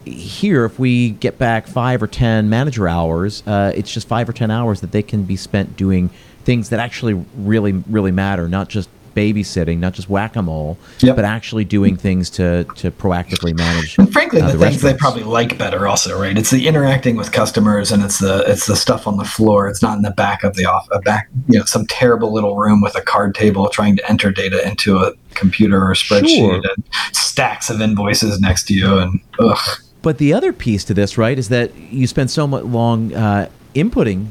[0.05, 4.33] here, if we get back five or 10 manager hours, uh, it's just five or
[4.33, 6.09] 10 hours that they can be spent doing
[6.47, 11.17] things that actually really, really matter, not just babysitting, not just whack a mole, yep.
[11.17, 13.97] but actually doing things to to proactively manage.
[13.97, 16.37] And frankly, uh, the, the things they probably like better, also, right?
[16.37, 19.67] It's the interacting with customers, and it's the it's the stuff on the floor.
[19.67, 22.55] It's not in the back of the off a back, you know, some terrible little
[22.55, 26.55] room with a card table trying to enter data into a computer or spreadsheet sure.
[26.55, 29.81] and stacks of invoices next to you, and ugh.
[30.01, 33.49] But the other piece to this, right, is that you spend so much long uh,
[33.75, 34.27] inputting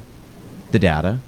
[0.71, 1.19] the data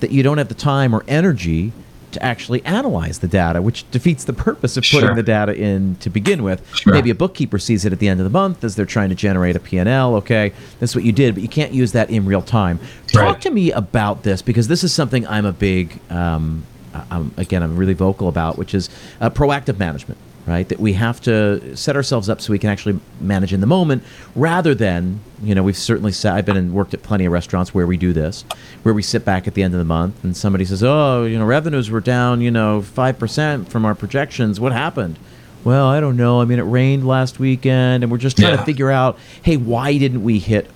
[0.00, 1.72] that you don't have the time or energy
[2.12, 5.14] to actually analyze the data, which defeats the purpose of putting sure.
[5.14, 6.66] the data in to begin with.
[6.74, 6.92] Sure.
[6.92, 9.14] Maybe a bookkeeper sees it at the end of the month as they're trying to
[9.14, 10.14] generate a P&L.
[10.16, 12.80] Okay, that's what you did, but you can't use that in real time.
[13.08, 16.64] Talk to me about this because this is something I'm a big, um,
[17.10, 18.88] I'm, again, I'm really vocal about, which is
[19.20, 20.68] uh, proactive management right?
[20.68, 24.04] That we have to set ourselves up so we can actually manage in the moment
[24.34, 27.74] rather than, you know, we've certainly sat, I've been and worked at plenty of restaurants
[27.74, 28.44] where we do this,
[28.82, 31.38] where we sit back at the end of the month and somebody says, oh, you
[31.38, 34.60] know, revenues were down, you know, 5% from our projections.
[34.60, 35.18] What happened?
[35.64, 36.40] Well, I don't know.
[36.40, 38.58] I mean, it rained last weekend and we're just trying yeah.
[38.58, 40.66] to figure out, hey, why didn't we hit,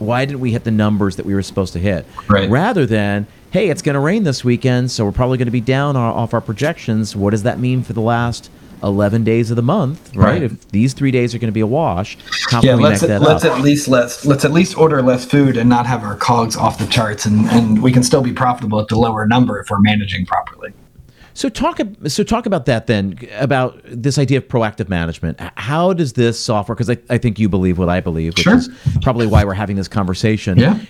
[0.00, 2.04] why didn't we hit the numbers that we were supposed to hit?
[2.28, 2.50] Right.
[2.50, 5.60] Rather than, hey, it's going to rain this weekend, so we're probably going to be
[5.60, 7.14] down off our projections.
[7.14, 8.50] What does that mean for the last
[8.82, 10.32] 11 days of the month, right?
[10.32, 10.42] right.
[10.42, 12.16] If these three days are going to be a wash,
[12.50, 13.56] how yeah, can we let's that let's up?
[13.56, 16.78] at least let's let's at least order less food and not have our cogs off
[16.78, 19.80] the charts, and and we can still be profitable at the lower number if we're
[19.80, 20.72] managing properly.
[21.34, 25.40] So talk so talk about that then about this idea of proactive management.
[25.56, 26.74] How does this software?
[26.74, 28.56] Because I, I think you believe what I believe, which sure.
[28.56, 28.68] is
[29.02, 30.58] probably why we're having this conversation.
[30.58, 30.80] Yeah.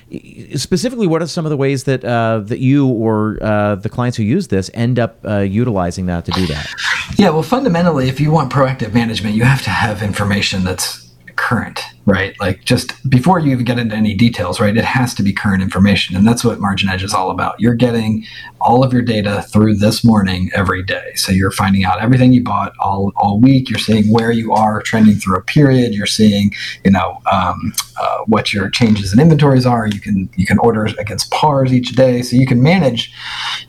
[0.56, 4.16] Specifically, what are some of the ways that uh, that you or uh, the clients
[4.16, 6.68] who use this end up uh, utilizing that to do that?
[7.16, 7.30] Yeah.
[7.30, 11.09] Well, fundamentally, if you want proactive management, you have to have information that's
[11.40, 12.38] current, right?
[12.38, 14.76] Like just before you even get into any details, right?
[14.76, 16.14] It has to be current information.
[16.14, 17.58] And that's what Margin Edge is all about.
[17.58, 18.26] You're getting
[18.60, 21.14] all of your data through this morning every day.
[21.14, 23.70] So you're finding out everything you bought all, all week.
[23.70, 25.94] You're seeing where you are trending through a period.
[25.94, 26.52] You're seeing,
[26.84, 29.86] you know, um, uh, what your changes in inventories are.
[29.86, 32.20] You can, you can order against pars each day.
[32.20, 33.10] So you can manage,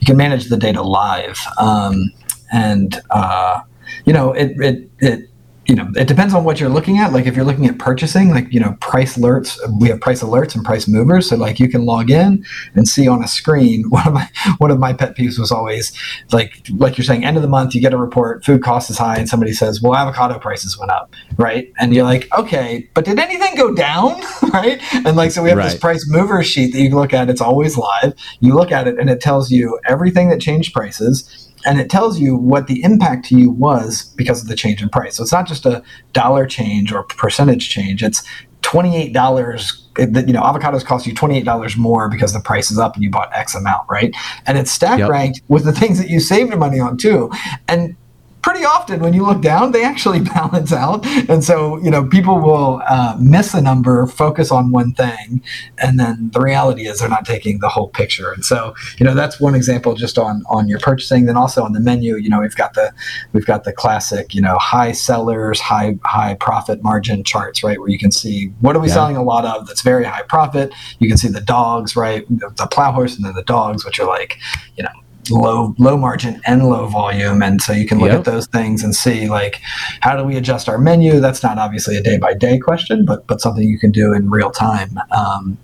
[0.01, 1.39] you can manage the data live.
[1.57, 2.12] Um,
[2.51, 3.62] and, uh,
[4.05, 5.31] you know, it, it, it,
[5.71, 7.13] you know, it depends on what you're looking at.
[7.13, 10.53] Like if you're looking at purchasing, like, you know, price alerts, we have price alerts
[10.53, 11.29] and price movers.
[11.29, 13.84] So like you can log in and see on a screen.
[13.89, 15.93] One of my one of my pet peeves was always
[16.34, 18.97] like like you're saying, end of the month you get a report, food cost is
[18.97, 21.71] high, and somebody says, Well, avocado prices went up, right?
[21.79, 24.21] And you're like, Okay, but did anything go down?
[24.53, 24.81] right?
[25.05, 25.71] And like so we have right.
[25.71, 28.13] this price mover sheet that you look at, it's always live.
[28.41, 32.19] You look at it and it tells you everything that changed prices and it tells
[32.19, 35.15] you what the impact to you was because of the change in price.
[35.15, 38.04] So it's not just a dollar change or percentage change.
[38.04, 38.24] It's
[38.62, 39.88] twenty-eight dollars.
[39.97, 43.10] You know, avocados cost you twenty-eight dollars more because the price is up and you
[43.10, 44.13] bought X amount, right?
[44.45, 45.10] And it's stack yep.
[45.10, 47.30] ranked with the things that you saved money on too.
[47.67, 47.95] And
[48.41, 51.06] pretty often when you look down, they actually balance out.
[51.30, 55.41] And so, you know, people will uh, miss a number, focus on one thing,
[55.77, 58.32] and then the reality is they're not taking the whole picture.
[58.32, 61.25] And so, you know, that's one example just on on your purchasing.
[61.25, 62.91] Then also on the menu, you know, we've got the
[63.34, 67.89] we've got the classic, you know, high sellers, high high profit margin charts, right, where
[67.89, 68.93] you can see what are we yeah.
[68.93, 70.73] selling a lot of that's very high profit.
[70.99, 74.08] You can see the dogs, right, the plow horse, and then the dogs, which are
[74.08, 74.39] like,
[74.75, 74.89] you know
[75.29, 78.19] low low margin and low volume and so you can look yep.
[78.19, 79.62] at those things and see like
[80.01, 83.25] how do we adjust our menu that's not obviously a day by day question but
[83.27, 85.57] but something you can do in real time um,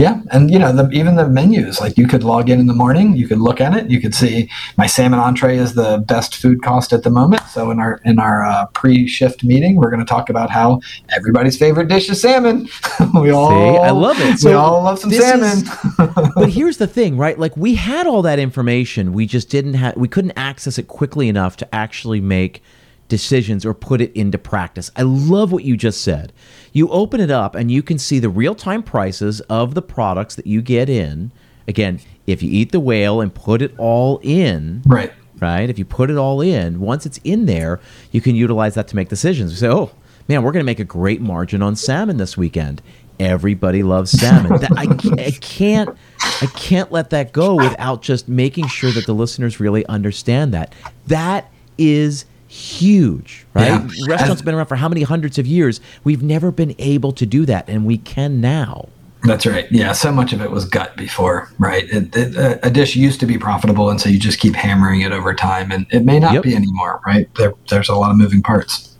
[0.00, 2.72] yeah, and you know, the, even the menus, like you could log in in the
[2.72, 6.36] morning, you could look at it, you could see my salmon entree is the best
[6.36, 7.42] food cost at the moment.
[7.50, 11.58] So in our in our uh, pre-shift meeting, we're going to talk about how everybody's
[11.58, 12.66] favorite dish is salmon.
[13.14, 14.38] we all, see, I love it.
[14.38, 15.58] So we all love some salmon.
[15.58, 15.70] Is,
[16.34, 17.38] but here's the thing, right?
[17.38, 21.28] Like we had all that information, we just didn't have, we couldn't access it quickly
[21.28, 22.62] enough to actually make
[23.10, 24.90] decisions or put it into practice.
[24.96, 26.32] I love what you just said.
[26.72, 30.36] You open it up and you can see the real time prices of the products
[30.36, 31.30] that you get in.
[31.68, 35.12] Again, if you eat the whale and put it all in, right?
[35.38, 35.68] Right.
[35.70, 37.80] If you put it all in, once it's in there,
[38.12, 39.52] you can utilize that to make decisions.
[39.52, 39.90] You say, oh
[40.28, 42.82] man, we're going to make a great margin on salmon this weekend.
[43.18, 44.60] Everybody loves salmon.
[44.60, 44.84] that, I,
[45.22, 45.96] I can't,
[46.40, 50.74] I can't let that go without just making sure that the listeners really understand that.
[51.06, 53.68] That is huge, right?
[53.68, 54.06] Yeah.
[54.08, 55.80] Restaurants have been around for how many hundreds of years?
[56.02, 58.88] We've never been able to do that, and we can now.
[59.22, 59.70] That's right.
[59.70, 61.84] Yeah, so much of it was gut before, right?
[61.90, 65.12] It, it, a dish used to be profitable, and so you just keep hammering it
[65.12, 66.42] over time, and it may not yep.
[66.42, 67.32] be anymore, right?
[67.36, 68.96] There, there's a lot of moving parts.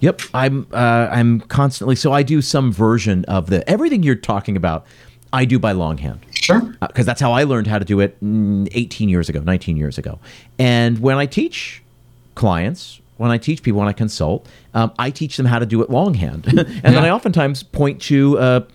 [0.00, 4.56] Yep, I'm uh, I'm constantly so I do some version of the everything you're talking
[4.56, 4.86] about.
[5.32, 6.26] I do by longhand.
[6.32, 6.60] Sure.
[6.80, 9.76] Because uh, that's how I learned how to do it mm, 18 years ago, 19
[9.76, 10.18] years ago.
[10.58, 11.84] And when I teach
[12.40, 15.82] clients, when I teach people, when I consult, um, I teach them how to do
[15.82, 16.46] it longhand.
[16.48, 16.80] and yeah.
[16.80, 18.66] then I oftentimes point to a,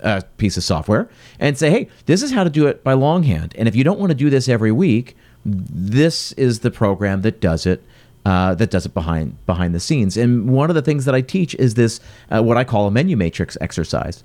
[0.00, 1.08] a, piece of software
[1.40, 3.54] and say, hey, this is how to do it by longhand.
[3.56, 5.16] And if you don't want to do this every week,
[5.46, 7.82] this is the program that does it.
[8.26, 10.18] Uh, that does it behind behind the scenes.
[10.18, 11.98] And one of the things that I teach is this,
[12.30, 14.22] uh, what I call a menu matrix exercise,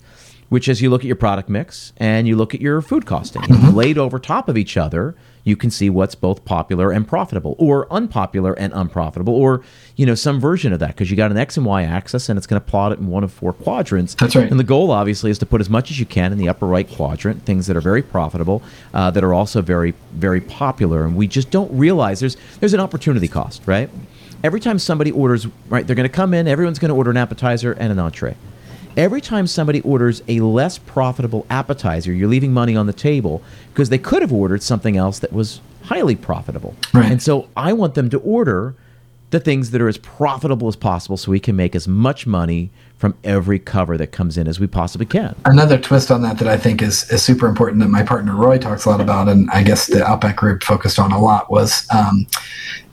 [0.49, 3.43] which is you look at your product mix and you look at your food costing,
[3.43, 3.73] mm-hmm.
[3.73, 7.91] laid over top of each other you can see what's both popular and profitable or
[7.91, 9.61] unpopular and unprofitable or
[9.95, 12.37] you know some version of that because you got an x and y axis and
[12.37, 14.15] it's going to plot it in one of four quadrants.
[14.15, 14.49] That's right.
[14.49, 16.67] And the goal obviously is to put as much as you can in the upper
[16.67, 18.61] right quadrant things that are very profitable
[18.93, 21.05] uh, that are also very very popular.
[21.05, 23.89] And we just don't realize there's there's an opportunity cost right?
[24.43, 27.17] Every time somebody orders right they're going to come in everyone's going to order an
[27.17, 28.35] appetizer and an entree
[28.97, 33.41] every time somebody orders a less profitable appetizer, you're leaving money on the table
[33.73, 36.75] because they could have ordered something else that was highly profitable.
[36.93, 37.11] Right.
[37.11, 38.75] And so I want them to order
[39.31, 42.69] the things that are as profitable as possible so we can make as much money
[42.97, 45.35] from every cover that comes in as we possibly can.
[45.45, 48.59] Another twist on that that I think is, is super important that my partner Roy
[48.59, 51.87] talks a lot about, and I guess the Outback group focused on a lot was,
[51.93, 52.27] um,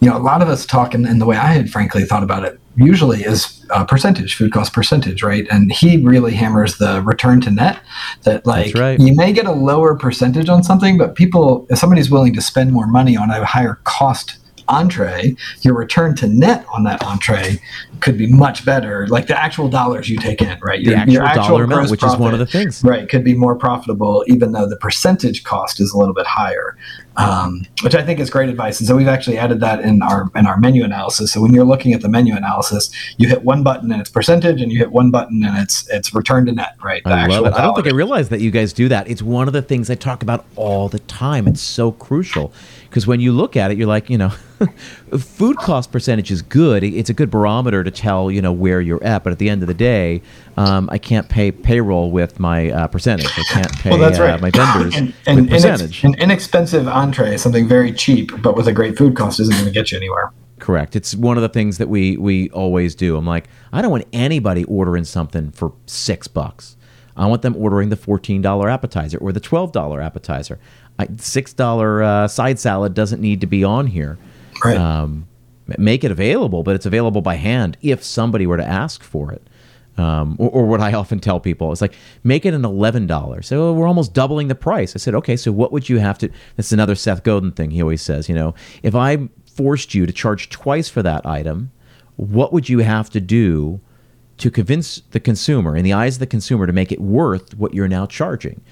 [0.01, 2.23] you know, a lot of us talk, and, and the way I had frankly thought
[2.23, 5.47] about it usually is a percentage, food cost percentage, right?
[5.51, 7.81] And he really hammers the return to net
[8.23, 8.99] that like right.
[8.99, 12.73] you may get a lower percentage on something, but people, if somebody's willing to spend
[12.73, 14.37] more money on a higher cost
[14.71, 17.61] entree, your return to net on that entree
[18.01, 19.07] could be much better.
[19.09, 20.81] Like the actual dollars you take in, right?
[20.81, 23.09] Your, the actual, your actual dollar amount, which profit, is one of the things, right?
[23.09, 26.77] Could be more profitable, even though the percentage cost is a little bit higher,
[27.17, 28.81] um, which I think is great advice.
[28.81, 31.33] And so we've actually added that in our in our menu analysis.
[31.33, 34.61] So when you're looking at the menu analysis, you hit one button and it's percentage,
[34.63, 37.03] and you hit one button and it's it's return to net, right?
[37.05, 37.53] The I love it.
[37.55, 39.09] I don't think I realized that you guys do that.
[39.09, 41.47] It's one of the things I talk about all the time.
[41.47, 42.53] It's so crucial
[42.91, 44.31] because when you look at it, you're like, you know,
[45.19, 46.83] food cost percentage is good.
[46.83, 49.23] It's a good barometer to tell, you know, where you're at.
[49.23, 50.23] But at the end of the day,
[50.57, 53.31] um, I can't pay payroll with my uh, percentage.
[53.39, 54.35] I can't pay well, that's uh, right.
[54.35, 56.03] uh, my vendors and, and, with percentage.
[56.03, 59.71] An inexpensive entree, something very cheap, but with a great food cost, isn't going to
[59.71, 60.33] get you anywhere.
[60.59, 60.97] Correct.
[60.97, 63.17] It's one of the things that we we always do.
[63.17, 66.77] I'm like, I don't want anybody ordering something for six bucks.
[67.17, 70.59] I want them ordering the $14 appetizer or the $12 appetizer.
[71.07, 74.19] $6 uh, side salad doesn't need to be on here.
[74.65, 74.77] Right.
[74.77, 75.27] Um,
[75.79, 79.43] make it available, but it's available by hand if somebody were to ask for it.
[79.99, 81.95] Um, or, or, what I often tell people is like,
[82.25, 83.49] make it an eleven dollars.
[83.49, 84.97] So we're almost doubling the price.
[84.97, 86.31] I said, okay, so what would you have to?
[86.57, 87.71] That's another Seth Godin thing.
[87.71, 91.71] He always says, you know, if I forced you to charge twice for that item,
[92.17, 93.81] what would you have to do
[94.39, 97.75] to convince the consumer, in the eyes of the consumer, to make it worth what
[97.75, 98.63] you're now charging?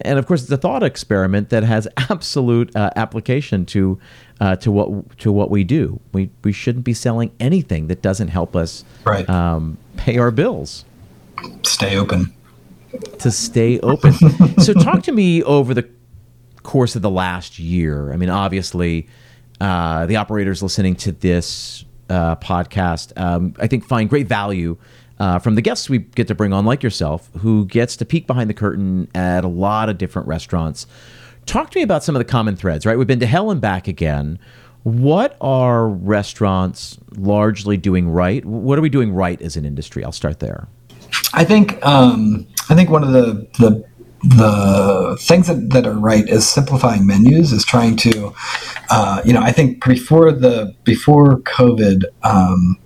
[0.00, 3.98] And of course, it's a thought experiment that has absolute uh, application to
[4.40, 6.00] uh, to what to what we do.
[6.12, 9.28] We we shouldn't be selling anything that doesn't help us right.
[9.28, 10.84] um, pay our bills.
[11.62, 12.32] Stay open.
[13.18, 14.12] To stay open.
[14.60, 15.88] so, talk to me over the
[16.62, 18.12] course of the last year.
[18.12, 19.08] I mean, obviously,
[19.60, 24.76] uh, the operators listening to this uh, podcast, um, I think, find great value
[25.18, 28.26] uh, from the guests we get to bring on, like yourself, who gets to peek
[28.26, 30.86] behind the curtain at a lot of different restaurants.
[31.46, 32.96] Talk to me about some of the common threads, right?
[32.96, 34.38] We've been to hell and back again.
[34.82, 38.44] What are restaurants largely doing right?
[38.44, 40.04] What are we doing right as an industry?
[40.04, 40.68] I'll start there.
[41.32, 43.84] I think um, I think one of the the
[44.24, 48.32] the things that, that are right is simplifying menus is trying to
[48.88, 52.78] uh, you know i think before the before covid um,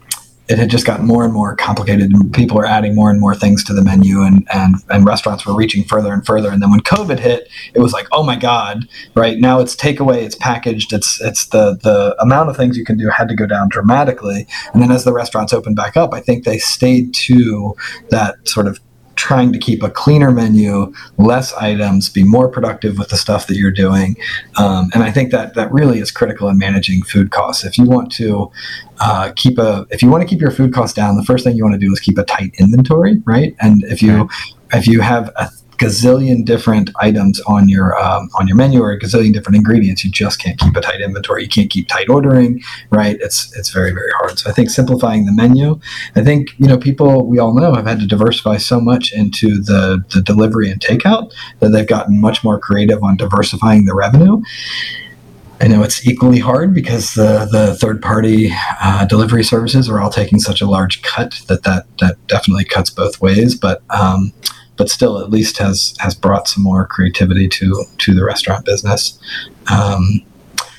[0.49, 3.35] it had just gotten more and more complicated and people were adding more and more
[3.35, 6.51] things to the menu and, and, and restaurants were reaching further and further.
[6.51, 10.23] And then when COVID hit, it was like, oh my God, right now it's takeaway,
[10.23, 13.47] it's packaged, it's, it's the, the amount of things you can do had to go
[13.47, 14.47] down dramatically.
[14.73, 17.77] And then as the restaurants opened back up, I think they stayed to
[18.09, 18.81] that sort of
[19.29, 23.57] trying to keep a cleaner menu, less items, be more productive with the stuff that
[23.57, 24.17] you're doing.
[24.57, 27.63] Um, and I think that that really is critical in managing food costs.
[27.63, 28.51] If you want to
[29.01, 31.57] uh, keep a, if you want to keep your food costs down, the first thing
[31.57, 33.55] you want to do is keep a tight inventory, right?
[33.61, 34.31] And if you
[34.73, 38.99] if you have a gazillion different items on your um, on your menu or a
[38.99, 40.05] gazillion different ingredients.
[40.05, 41.45] You just can't keep a tight inventory.
[41.45, 42.61] You can't keep tight ordering,
[42.91, 43.17] right?
[43.21, 44.39] It's it's very very hard.
[44.39, 45.81] So I think simplifying the menu.
[46.17, 49.61] I think you know people we all know have had to diversify so much into
[49.61, 54.43] the the delivery and takeout that they've gotten much more creative on diversifying the revenue.
[55.61, 60.11] I know it's equally hard because the, the third party uh, delivery services are all
[60.11, 63.57] taking such a large cut that that, that definitely cuts both ways.
[63.57, 64.33] But um,
[64.79, 69.19] but still at least has has brought some more creativity to to the restaurant business.
[69.71, 70.23] Um,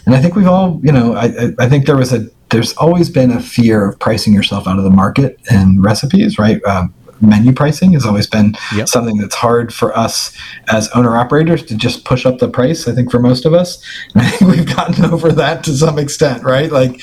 [0.06, 3.10] and I think we've all, you know, I, I think there was a there's always
[3.12, 6.64] been a fear of pricing yourself out of the market in recipes, right?
[6.64, 8.88] Um, menu pricing has always been yep.
[8.88, 10.36] something that's hard for us
[10.70, 12.88] as owner operators to just push up the price.
[12.88, 13.84] I think for most of us,
[14.14, 16.72] and I think we've gotten over that to some extent, right?
[16.72, 17.02] Like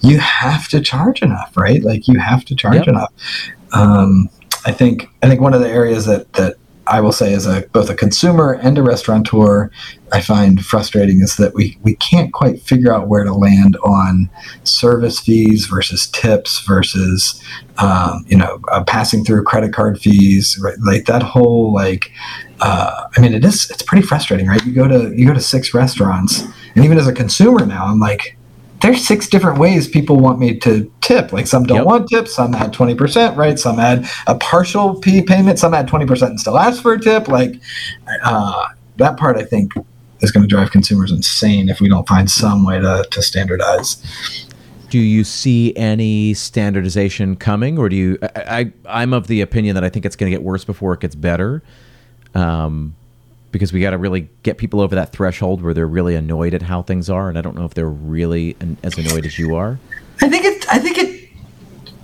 [0.00, 1.82] you have to charge enough, right?
[1.82, 2.88] Like you have to charge yep.
[2.88, 3.12] enough.
[3.72, 4.28] Um,
[4.64, 6.56] I think I think one of the areas that that
[6.86, 9.70] I will say as a both a consumer and a restaurateur,
[10.12, 14.28] I find frustrating is that we we can't quite figure out where to land on
[14.64, 17.42] service fees versus tips versus
[17.78, 20.76] um, you know uh, passing through credit card fees, right?
[20.84, 22.10] Like that whole like.
[22.64, 23.68] Uh, I mean, it is.
[23.72, 24.64] It's pretty frustrating, right?
[24.64, 26.42] You go to you go to six restaurants,
[26.76, 28.36] and even as a consumer now, I'm like,
[28.82, 31.32] there's six different ways people want me to tip.
[31.32, 31.86] Like some don't yep.
[31.86, 33.58] want tips, some add 20%, right?
[33.58, 37.28] Some add a partial P payment, some add 20% and still ask for a tip.
[37.28, 37.54] Like
[38.22, 39.72] uh, that part, I think,
[40.20, 44.46] is going to drive consumers insane if we don't find some way to, to standardize.
[44.90, 48.18] Do you see any standardization coming, or do you?
[48.36, 50.92] I, I am of the opinion that I think it's going to get worse before
[50.92, 51.62] it gets better.
[52.34, 52.94] Um,
[53.52, 56.62] because we got to really get people over that threshold where they're really annoyed at
[56.62, 59.54] how things are, and I don't know if they're really an, as annoyed as you
[59.54, 59.78] are.
[60.20, 60.66] I think it.
[60.72, 61.28] I think it.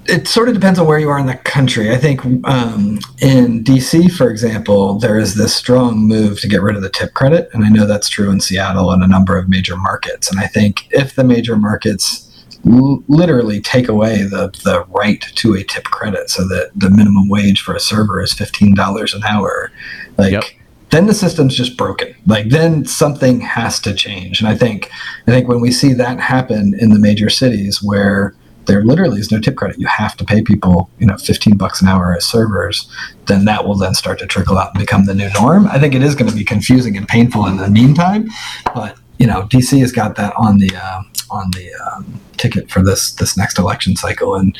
[0.07, 1.91] it sort of depends on where you are in the country.
[1.91, 6.77] I think um, in DC, for example, there is this strong move to get rid
[6.77, 9.49] of the tip credit, and I know that's true in Seattle and a number of
[9.49, 10.31] major markets.
[10.31, 12.27] And I think if the major markets
[12.65, 17.63] literally take away the the right to a tip credit, so that the minimum wage
[17.63, 19.73] for a server is fifteen dollars an hour,
[20.19, 20.33] like.
[20.33, 20.45] Yep
[20.91, 22.15] then the system's just broken.
[22.27, 24.41] Like then something has to change.
[24.41, 24.91] And I think
[25.27, 28.35] I think when we see that happen in the major cities where
[28.67, 31.81] there literally is no tip credit, you have to pay people, you know, 15 bucks
[31.81, 32.91] an hour as servers,
[33.27, 35.67] then that will then start to trickle out and become the new norm.
[35.69, 38.29] I think it is going to be confusing and painful in the meantime,
[38.75, 42.83] but you know, DC has got that on the uh, on the um, ticket for
[42.83, 44.57] this this next election cycle, and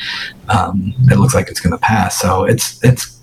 [0.49, 2.19] um, it looks like it's going to pass.
[2.19, 3.18] So it's it's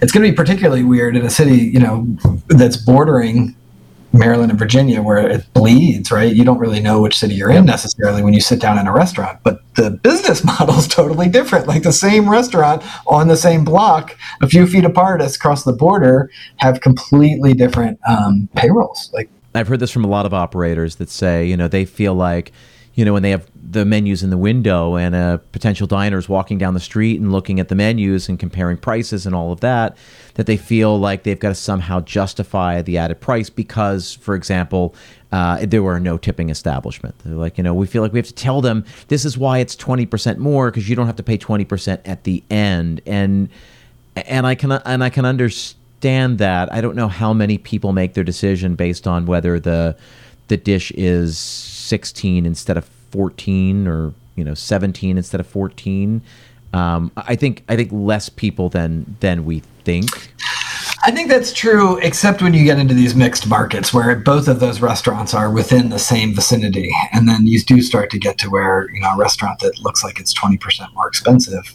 [0.00, 2.06] it's going to be particularly weird in a city, you know,
[2.48, 3.56] that's bordering
[4.12, 6.34] Maryland and Virginia where it bleeds, right?
[6.34, 8.92] You don't really know which city you're in necessarily when you sit down in a
[8.92, 11.66] restaurant, but the business model is totally different.
[11.66, 16.30] Like the same restaurant on the same block, a few feet apart across the border,
[16.56, 19.10] have completely different um, payrolls.
[19.12, 22.14] Like I've heard this from a lot of operators that say, you know, they feel
[22.14, 22.52] like
[22.94, 26.28] you know, when they have the menus in the window and a potential diner is
[26.28, 29.60] walking down the street and looking at the menus and comparing prices and all of
[29.60, 29.96] that,
[30.34, 34.94] that they feel like they've got to somehow justify the added price because, for example,
[35.30, 37.14] uh, there were no tipping establishment.
[37.24, 39.58] They're like, you know, we feel like we have to tell them this is why
[39.58, 43.00] it's 20% more because you don't have to pay 20% at the end.
[43.06, 43.48] And,
[44.16, 46.70] and I can, and I can understand that.
[46.70, 49.96] I don't know how many people make their decision based on whether the,
[50.52, 56.20] the dish is 16 instead of 14 or you know 17 instead of 14
[56.74, 60.32] um, I think I think less people than than we think.
[61.04, 64.58] I think that's true, except when you get into these mixed markets where both of
[64.60, 68.48] those restaurants are within the same vicinity, and then you do start to get to
[68.48, 71.74] where you know a restaurant that looks like it's twenty percent more expensive.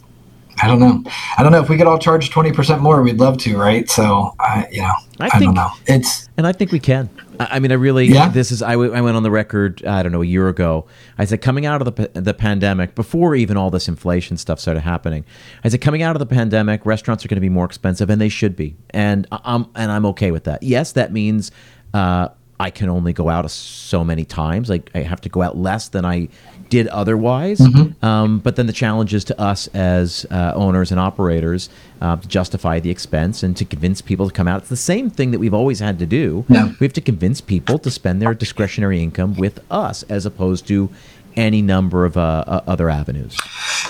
[0.63, 1.03] I don't know.
[1.37, 3.03] I don't know if we could all charge twenty percent more.
[3.03, 3.87] We'd love to, right?
[3.87, 5.69] So, I, you know, I, I think, don't know.
[5.85, 7.07] It's and I think we can.
[7.39, 8.05] I mean, I really.
[8.07, 8.29] Yeah.
[8.29, 8.61] This is.
[8.61, 9.85] I, w- I went on the record.
[9.85, 10.87] I don't know a year ago.
[11.17, 14.81] I said coming out of the the pandemic, before even all this inflation stuff started
[14.81, 15.25] happening,
[15.63, 18.19] I said coming out of the pandemic, restaurants are going to be more expensive, and
[18.21, 18.75] they should be.
[18.91, 20.63] And I'm and I'm okay with that.
[20.63, 21.51] Yes, that means.
[21.93, 22.29] Uh,
[22.59, 24.67] I can only go out so many times.
[24.67, 26.29] Like I have to go out less than I
[26.69, 27.59] did otherwise.
[27.59, 28.05] Mm-hmm.
[28.05, 31.69] Um, but then the challenge is to us as uh, owners and operators
[32.01, 34.61] uh, to justify the expense and to convince people to come out.
[34.61, 36.45] It's the same thing that we've always had to do.
[36.49, 36.73] Yeah.
[36.79, 40.89] We have to convince people to spend their discretionary income with us as opposed to
[41.35, 43.37] any number of uh, other avenues.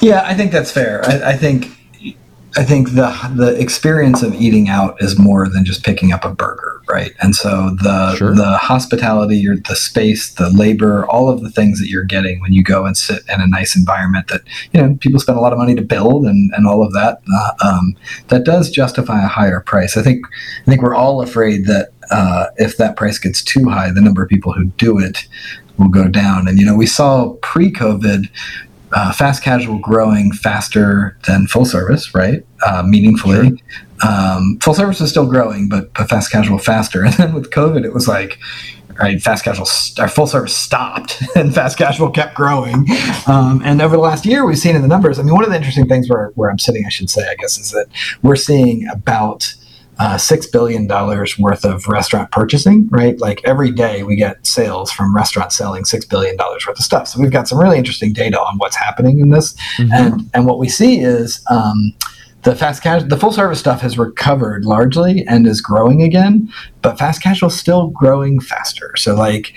[0.02, 1.04] Yeah, I think that's fair.
[1.06, 1.77] I, I think
[2.56, 6.34] I think the the experience of eating out is more than just picking up a
[6.34, 7.14] burger, right?
[7.20, 8.34] And so the sure.
[8.34, 12.54] the hospitality, your the space, the labor, all of the things that you're getting when
[12.54, 14.42] you go and sit in a nice environment that
[14.74, 17.22] you know people spend a lot of money to build and, and all of that,
[17.34, 17.96] uh, um,
[18.30, 19.98] that does justify a higher price.
[19.98, 20.26] I think
[20.66, 24.24] I think we're all afraid that uh, if that price gets too high, the number
[24.24, 25.28] of people who do it
[25.78, 26.48] will go down.
[26.48, 28.30] And you know, we saw pre-COVID
[28.94, 32.46] uh, fast casual growing faster than full service, right?
[32.66, 33.50] Uh, meaningfully.
[33.50, 33.58] Sure.
[34.10, 37.04] Um, full service is still growing, but, but fast casual faster.
[37.06, 38.40] And then with COVID, it was like,
[39.00, 39.68] right, fast casual,
[40.00, 42.88] our full service stopped and fast casual kept growing.
[43.28, 45.50] Um, and over the last year, we've seen in the numbers, I mean, one of
[45.50, 47.88] the interesting things where, where I'm sitting, I should say, I guess, is that
[48.24, 49.54] we're seeing about
[50.00, 53.20] uh, six billion dollars worth of restaurant purchasing, right?
[53.20, 57.08] Like every day we get sales from restaurants selling six billion dollars worth of stuff.
[57.08, 59.92] So we've got some really interesting data on what's happening in this, mm-hmm.
[59.92, 61.44] and and what we see is.
[61.50, 61.94] Um,
[62.44, 66.50] the fast casual, the full service stuff has recovered largely and is growing again,
[66.82, 68.94] but fast casual is still growing faster.
[68.96, 69.54] So, like,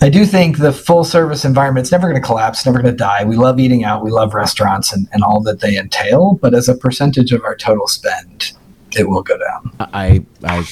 [0.00, 2.96] I do think the full service environment is never going to collapse, never going to
[2.96, 3.24] die.
[3.24, 6.68] We love eating out, we love restaurants and, and all that they entail, but as
[6.68, 8.52] a percentage of our total spend,
[8.96, 9.72] it will go down.
[9.80, 10.66] I, I,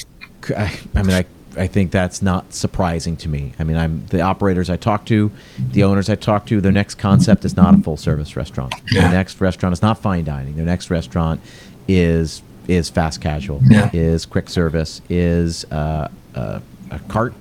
[0.55, 1.25] I, I mean, I,
[1.57, 3.53] I think that's not surprising to me.
[3.59, 6.61] I mean, I'm the operators I talk to, the owners I talk to.
[6.61, 8.73] Their next concept is not a full service restaurant.
[8.91, 9.01] Yeah.
[9.01, 10.55] Their next restaurant is not fine dining.
[10.55, 11.41] Their next restaurant
[11.87, 13.59] is is fast casual.
[13.69, 13.89] Yeah.
[13.91, 15.01] Is quick service.
[15.09, 16.59] Is uh, uh,
[16.89, 17.33] a cart.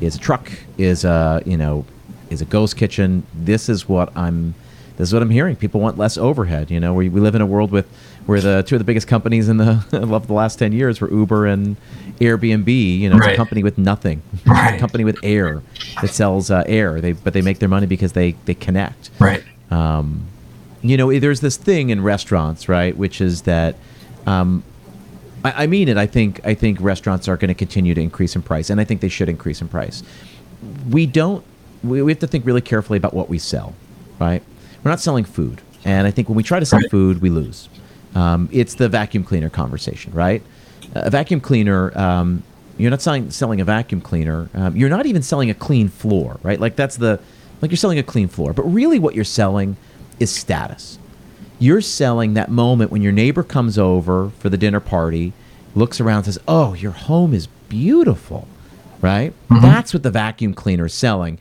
[0.00, 0.50] Is a truck.
[0.78, 1.84] Is a you know
[2.30, 3.26] is a ghost kitchen.
[3.34, 4.54] This is what I'm.
[4.96, 5.56] This is what I'm hearing.
[5.56, 6.70] People want less overhead.
[6.70, 7.88] You know, we, we live in a world with
[8.26, 11.10] where the two of the biggest companies in the of the last 10 years were
[11.10, 11.76] Uber and
[12.20, 12.98] Airbnb.
[12.98, 13.30] You know, right.
[13.30, 14.22] it's a company with nothing.
[14.44, 14.74] Right.
[14.74, 15.62] It's a company with air
[16.00, 17.00] that sells uh, air.
[17.00, 19.10] They but they make their money because they they connect.
[19.18, 19.42] Right.
[19.70, 20.26] Um,
[20.82, 23.76] you know, there's this thing in restaurants, right, which is that.
[24.26, 24.64] Um,
[25.44, 25.96] I, I mean it.
[25.96, 28.84] I think I think restaurants are going to continue to increase in price, and I
[28.84, 30.02] think they should increase in price.
[30.90, 31.44] We don't.
[31.82, 33.74] We, we have to think really carefully about what we sell,
[34.18, 34.42] right?
[34.82, 37.68] We're not selling food And I think when we try to sell food, we lose.
[38.14, 40.42] Um, it's the vacuum cleaner conversation, right?
[40.94, 42.42] A vacuum cleaner, um,
[42.78, 44.50] you're not selling, selling a vacuum cleaner.
[44.54, 46.60] Um, you're not even selling a clean floor, right?
[46.60, 47.20] Like that's the,
[47.60, 48.52] like you're selling a clean floor.
[48.52, 49.76] But really what you're selling
[50.18, 50.98] is status.
[51.58, 55.32] You're selling that moment when your neighbor comes over for the dinner party,
[55.74, 58.48] looks around and says, oh, your home is beautiful,
[59.00, 59.32] right?
[59.48, 59.62] Mm-hmm.
[59.62, 61.38] That's what the vacuum cleaner is selling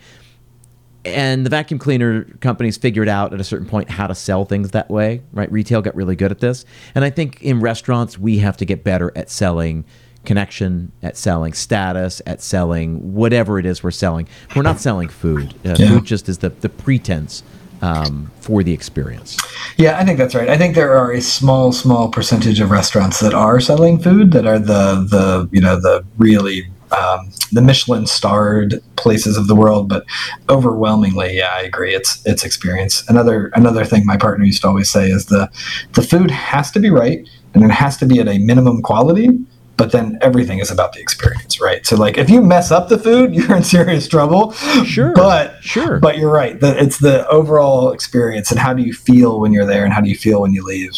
[1.03, 4.71] and the vacuum cleaner companies figured out at a certain point how to sell things
[4.71, 5.51] that way, right?
[5.51, 6.65] Retail got really good at this.
[6.93, 9.85] And I think in restaurants, we have to get better at selling
[10.25, 14.27] connection, at selling status, at selling whatever it is we're selling.
[14.55, 15.53] We're not selling food.
[15.65, 15.89] Uh, yeah.
[15.89, 17.43] Food just is the, the pretense
[17.81, 19.37] um, for the experience.
[19.77, 20.49] Yeah, I think that's right.
[20.49, 24.45] I think there are a small, small percentage of restaurants that are selling food that
[24.45, 29.87] are the the you know the really um, the Michelin starred places of the world,
[29.89, 30.05] but
[30.49, 31.93] overwhelmingly, yeah, I agree.
[31.93, 33.07] It's it's experience.
[33.09, 35.49] Another another thing my partner used to always say is the
[35.93, 39.29] the food has to be right and it has to be at a minimum quality.
[39.77, 41.83] But then everything is about the experience, right?
[41.87, 44.51] So, like, if you mess up the food, you're in serious trouble.
[44.85, 46.59] Sure, but sure, but you're right.
[46.59, 50.01] The, it's the overall experience and how do you feel when you're there and how
[50.01, 50.91] do you feel when you leave.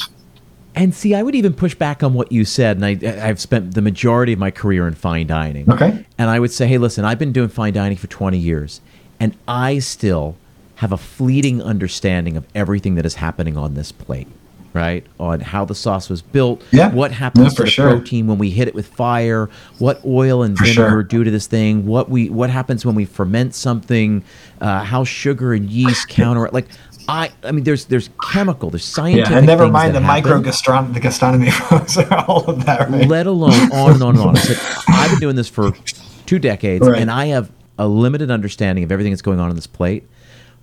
[0.76, 3.76] And see, I would even push back on what you said, and I, I've spent
[3.76, 5.70] the majority of my career in fine dining.
[5.70, 6.06] Okay.
[6.18, 8.82] And I would say, hey, listen, I've been doing fine dining for 20 years,
[9.20, 10.36] and I still
[10.76, 14.28] have a fleeting understanding of everything that is happening on this plate,
[14.74, 15.06] right?
[15.20, 16.92] On how the sauce was built, yeah.
[16.92, 17.90] what happens no, to the sure.
[17.90, 21.04] protein when we hit it with fire, what oil and for vinegar sure.
[21.04, 24.24] do to this thing, what we what happens when we ferment something,
[24.60, 26.54] uh, how sugar and yeast counter it.
[26.54, 26.68] Like
[27.08, 29.32] I, I mean, there's there's chemical, there's scientific.
[29.32, 31.50] Yeah, and never mind the micro the gastronomy,
[32.28, 32.90] all of that.
[32.90, 33.08] Right?
[33.08, 34.36] Let alone on and on and on.
[34.36, 35.74] Said, I've been doing this for
[36.26, 37.02] two decades, right.
[37.02, 40.08] and I have a limited understanding of everything that's going on in this plate.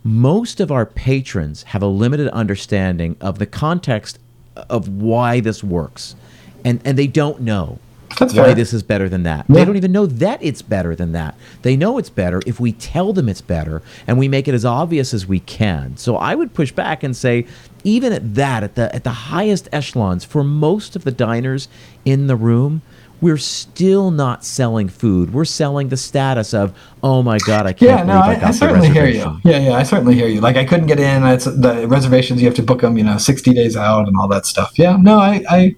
[0.02, 4.18] Most of our patrons have a limited understanding of the context
[4.56, 6.16] of why this works,
[6.64, 7.78] and and they don't know.
[8.18, 8.54] That's why fair.
[8.54, 9.46] this is better than that.
[9.48, 9.56] Yeah.
[9.56, 11.36] They don't even know that it's better than that.
[11.62, 14.64] They know it's better if we tell them it's better and we make it as
[14.64, 15.96] obvious as we can.
[15.96, 17.46] So I would push back and say,
[17.84, 21.68] even at that, at the at the highest echelons, for most of the diners
[22.04, 22.82] in the room,
[23.20, 25.32] we're still not selling food.
[25.32, 28.50] We're selling the status of, oh my god, I can't yeah, no, I, I, I
[28.50, 29.40] certainly hear you.
[29.44, 30.40] Yeah, yeah, I certainly hear you.
[30.40, 31.22] Like I couldn't get in.
[31.24, 32.40] It's the reservations.
[32.40, 34.78] You have to book them, you know, sixty days out and all that stuff.
[34.78, 35.76] Yeah, no, I, I,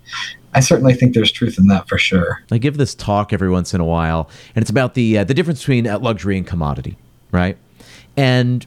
[0.55, 2.42] I certainly think there's truth in that for sure.
[2.50, 5.34] I give this talk every once in a while, and it's about the uh, the
[5.34, 6.96] difference between uh, luxury and commodity,
[7.30, 7.57] right?
[8.16, 8.66] And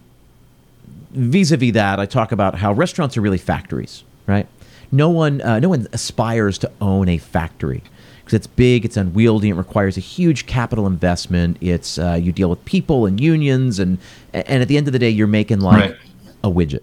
[1.12, 4.48] vis-a-vis that, I talk about how restaurants are really factories, right?
[4.92, 7.84] No one uh, no one aspires to own a factory
[8.20, 11.58] because it's big, it's unwieldy, it requires a huge capital investment.
[11.62, 14.00] It's uh, you deal with people and unions, and
[14.34, 16.00] and at the end of the day, you're making like right.
[16.44, 16.82] a widget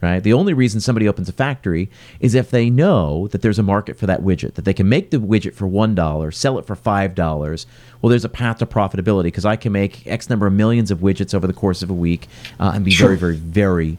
[0.00, 0.22] right?
[0.22, 1.90] The only reason somebody opens a factory
[2.20, 5.10] is if they know that there's a market for that widget, that they can make
[5.10, 7.66] the widget for $1, sell it for $5.
[8.00, 10.98] Well, there's a path to profitability because I can make X number of millions of
[11.00, 12.28] widgets over the course of a week
[12.58, 13.98] uh, and be very, very, very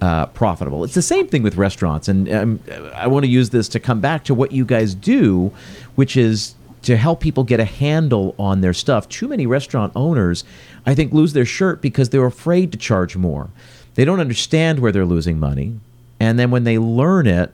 [0.00, 0.84] uh, profitable.
[0.84, 2.08] It's the same thing with restaurants.
[2.08, 2.60] And um,
[2.94, 5.52] I want to use this to come back to what you guys do,
[5.94, 9.08] which is to help people get a handle on their stuff.
[9.08, 10.44] Too many restaurant owners,
[10.86, 13.50] I think, lose their shirt because they're afraid to charge more.
[13.94, 15.78] They don't understand where they're losing money.
[16.18, 17.52] And then when they learn it,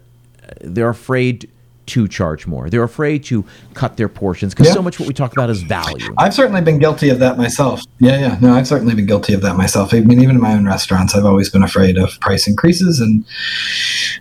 [0.61, 1.51] they're afraid
[1.87, 2.69] to charge more.
[2.69, 4.75] They're afraid to cut their portions because yeah.
[4.75, 6.15] so much what we talk about is value.
[6.19, 7.83] I've certainly been guilty of that myself.
[7.99, 8.39] Yeah, yeah.
[8.41, 9.95] No, I've certainly been guilty of that myself.
[9.95, 13.25] I mean, even in my own restaurants, I've always been afraid of price increases and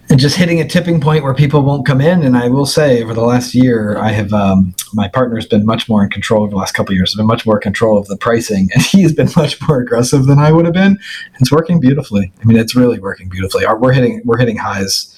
[0.10, 2.24] and just hitting a tipping point where people won't come in.
[2.24, 5.90] And I will say, over the last year, I have um, my partner's been much
[5.90, 7.12] more in control over the last couple of years.
[7.12, 10.26] Has been much more in control of the pricing, and he's been much more aggressive
[10.26, 11.00] than I would have been.
[11.40, 12.32] It's working beautifully.
[12.42, 13.66] I mean, it's really working beautifully.
[13.80, 15.12] We're hitting we're hitting highs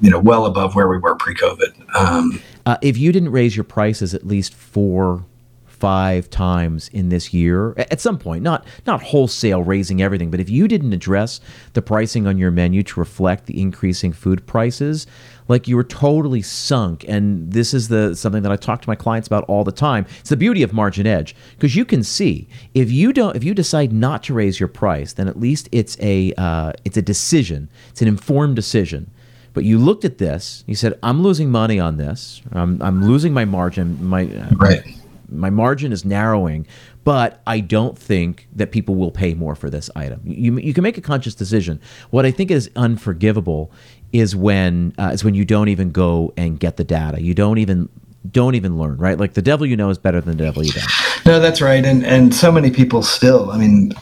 [0.00, 1.94] you know well above where we were pre-COVID.
[1.94, 5.24] Um, uh, if you didn't raise your prices at least four,
[5.66, 10.50] five times in this year, at some point, not not wholesale raising everything, but if
[10.50, 11.40] you didn't address
[11.72, 15.06] the pricing on your menu to reflect the increasing food prices,
[15.48, 17.04] like you were totally sunk.
[17.08, 20.06] And this is the something that I talk to my clients about all the time.
[20.20, 23.92] It's the beauty of MarginEdge because you can see if you don't if you decide
[23.92, 27.70] not to raise your price, then at least it's a uh, it's a decision.
[27.90, 29.10] It's an informed decision
[29.52, 32.42] but you looked at this, you said, I'm losing money on this.
[32.52, 34.04] I'm, I'm losing my margin.
[34.04, 34.24] My,
[34.56, 34.82] right.
[35.28, 36.66] my margin is narrowing,
[37.04, 40.20] but I don't think that people will pay more for this item.
[40.24, 41.80] You, you can make a conscious decision.
[42.10, 43.72] What I think is unforgivable
[44.12, 47.22] is when uh, is when you don't even go and get the data.
[47.22, 47.88] You don't even
[48.30, 49.18] don't even learn, right?
[49.18, 51.26] Like the devil you know is better than the devil you don't.
[51.26, 51.84] No, that's right.
[51.84, 53.92] And and so many people still, I mean,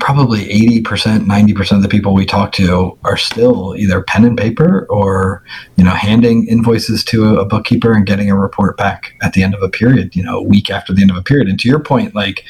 [0.00, 0.46] probably
[0.82, 5.42] 80%, 90% of the people we talk to are still either pen and paper or,
[5.76, 9.54] you know, handing invoices to a, bookkeeper and getting a report back at the end
[9.54, 11.48] of a period, you know, a week after the end of a period.
[11.48, 12.44] And to your point, like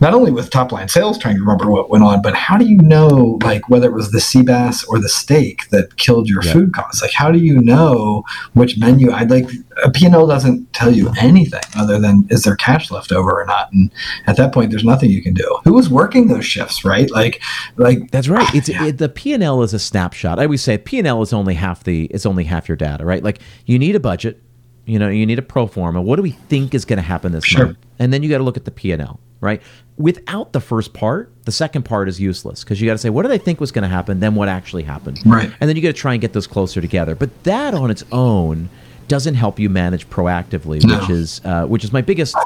[0.00, 2.66] not only with top line sales trying to remember what went on, but how do
[2.66, 6.42] you know, like, whether it was the sea bass or the steak that killed your
[6.42, 6.52] yeah.
[6.52, 7.00] food costs?
[7.00, 9.48] Like, how do you know which menu I'd like?
[9.84, 13.72] A P&L doesn't tell you anything other than is there cash left over or not.
[13.72, 13.92] And
[14.26, 15.58] at that point, there's nothing you can do.
[15.64, 17.10] Who was working those shifts, right?
[17.10, 17.42] Like,
[17.76, 18.52] like that's right.
[18.54, 18.86] It's yeah.
[18.86, 20.38] it, the P and L is a snapshot.
[20.38, 23.04] I always say P and L is only half the it's only half your data,
[23.04, 23.22] right?
[23.22, 24.42] Like you need a budget,
[24.86, 26.00] you know, you need a pro forma.
[26.02, 27.66] What do we think is going to happen this sure.
[27.66, 27.78] month?
[27.98, 29.62] And then you got to look at the P and L, right?
[29.96, 33.22] Without the first part, the second part is useless because you got to say what
[33.22, 35.50] do they think was going to happen, then what actually happened, right?
[35.60, 37.14] And then you got to try and get those closer together.
[37.14, 38.68] But that on its own
[39.08, 40.98] doesn't help you manage proactively, no.
[40.98, 42.36] which is uh, which is my biggest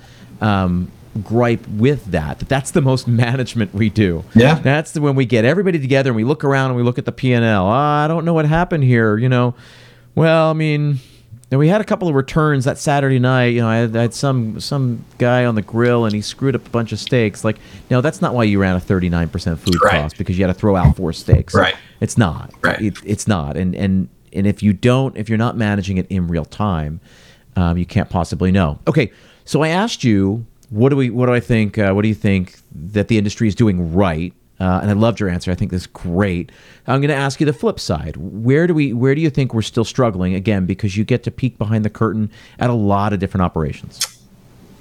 [0.41, 0.91] um,
[1.23, 2.39] gripe with that.
[2.39, 4.25] That that's the most management we do.
[4.35, 6.99] Yeah, that's the, when we get everybody together and we look around and we look
[6.99, 7.67] at the P and L.
[7.67, 9.17] Oh, I don't know what happened here.
[9.17, 9.55] You know,
[10.15, 11.01] well, I mean.
[11.51, 13.55] we had a couple of returns that Saturday night.
[13.55, 16.55] You know, I had, I had, some some guy on the grill and he screwed
[16.55, 17.43] up a bunch of steaks.
[17.43, 17.57] Like,
[17.91, 20.03] no, that's not why you ran a thirty nine percent food right.
[20.03, 21.55] cost because you had to throw out four steaks.
[21.55, 21.75] Right.
[22.01, 22.53] It's not.
[22.63, 22.81] Right.
[22.81, 23.57] It, it's not.
[23.57, 27.01] And and and if you don't, if you're not managing it in real time,
[27.57, 28.79] um, you can't possibly know.
[28.87, 29.11] Okay,
[29.45, 31.79] so I asked you, what do we, what do I think?
[31.79, 34.33] Uh, what do you think that the industry is doing right?
[34.61, 35.53] Uh, and I loved your answer.
[35.53, 36.51] I think this is great.
[36.87, 38.17] I'm going to ask you the flip side.
[38.17, 40.35] Where do we, where do you think we're still struggling?
[40.35, 44.19] Again, because you get to peek behind the curtain at a lot of different operations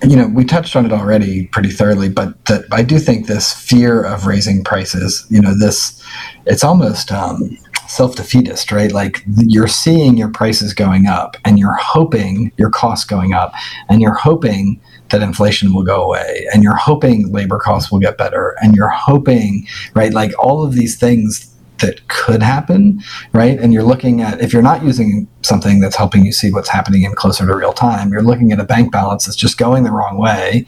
[0.04, 2.36] you know, we touched on it already pretty thoroughly, but
[2.72, 6.04] I do think this fear of raising prices, you know, this,
[6.46, 7.58] it's almost um,
[7.88, 8.92] self defeatist, right?
[8.92, 13.54] Like you're seeing your prices going up and you're hoping your costs going up
[13.90, 14.80] and you're hoping
[15.10, 18.90] that inflation will go away and you're hoping labor costs will get better and you're
[18.90, 20.14] hoping, right?
[20.14, 23.02] Like all of these things that could happen,
[23.34, 23.60] right?
[23.60, 27.04] And you're looking at if you're not using something that's helping you see what's happening
[27.04, 29.92] in closer to real time, you're looking at a bank balance that's just going the
[29.92, 30.66] wrong way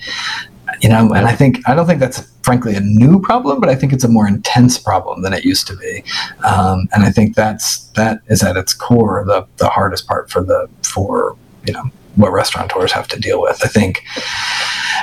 [0.81, 3.75] you know and i think i don't think that's frankly a new problem but i
[3.75, 6.03] think it's a more intense problem than it used to be
[6.43, 10.43] um, and i think that's that is at its core the the hardest part for
[10.43, 11.35] the for
[11.65, 11.83] you know
[12.19, 14.03] what restaurateurs have to deal with i think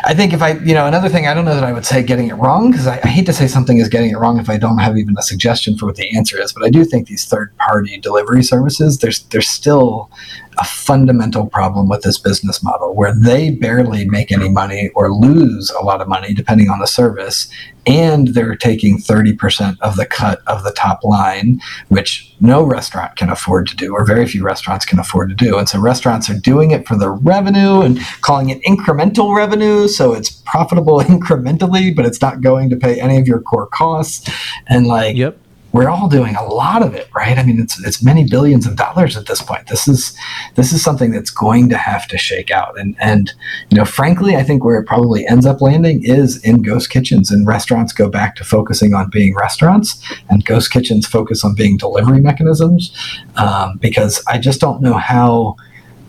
[0.04, 2.02] I think if I, you know, another thing, I don't know that I would say
[2.02, 4.48] getting it wrong because I, I, hate to say something is getting it wrong if
[4.48, 6.52] I don't have even a suggestion for what the answer is.
[6.52, 10.10] But I do think these third-party delivery services, there's there's still
[10.58, 15.70] a fundamental problem with this business model where they barely make any money or lose
[15.70, 17.48] a lot of money depending on the service
[17.86, 23.28] and they're taking 30% of the cut of the top line which no restaurant can
[23.28, 25.58] afford to do or very few restaurants can afford to do.
[25.58, 30.14] And so restaurants are doing it for the revenue and calling it incremental revenue so
[30.14, 34.30] it's profitable incrementally but it's not going to pay any of your core costs.
[34.66, 35.38] And like yep
[35.72, 37.38] we're all doing a lot of it, right?
[37.38, 39.66] I mean, it's it's many billions of dollars at this point.
[39.66, 40.16] This is
[40.54, 42.78] this is something that's going to have to shake out.
[42.78, 43.32] And and
[43.70, 47.30] you know, frankly, I think where it probably ends up landing is in ghost kitchens
[47.30, 51.76] and restaurants go back to focusing on being restaurants, and ghost kitchens focus on being
[51.76, 52.96] delivery mechanisms.
[53.36, 55.56] Um, because I just don't know how.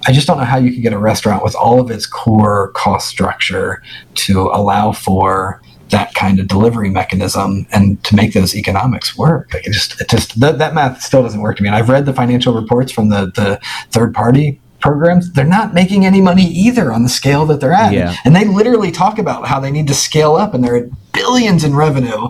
[0.05, 2.69] I just don't know how you could get a restaurant with all of its core
[2.69, 3.81] cost structure
[4.13, 9.53] to allow for that kind of delivery mechanism and to make those economics work.
[9.53, 11.69] Like it just, it just that, that math still doesn't work to me.
[11.69, 13.59] And I've read the financial reports from the the
[13.91, 15.31] third party programs.
[15.33, 17.93] They're not making any money either on the scale that they're at.
[17.93, 18.15] Yeah.
[18.25, 21.63] And they literally talk about how they need to scale up and they're at billions
[21.63, 22.29] in revenue.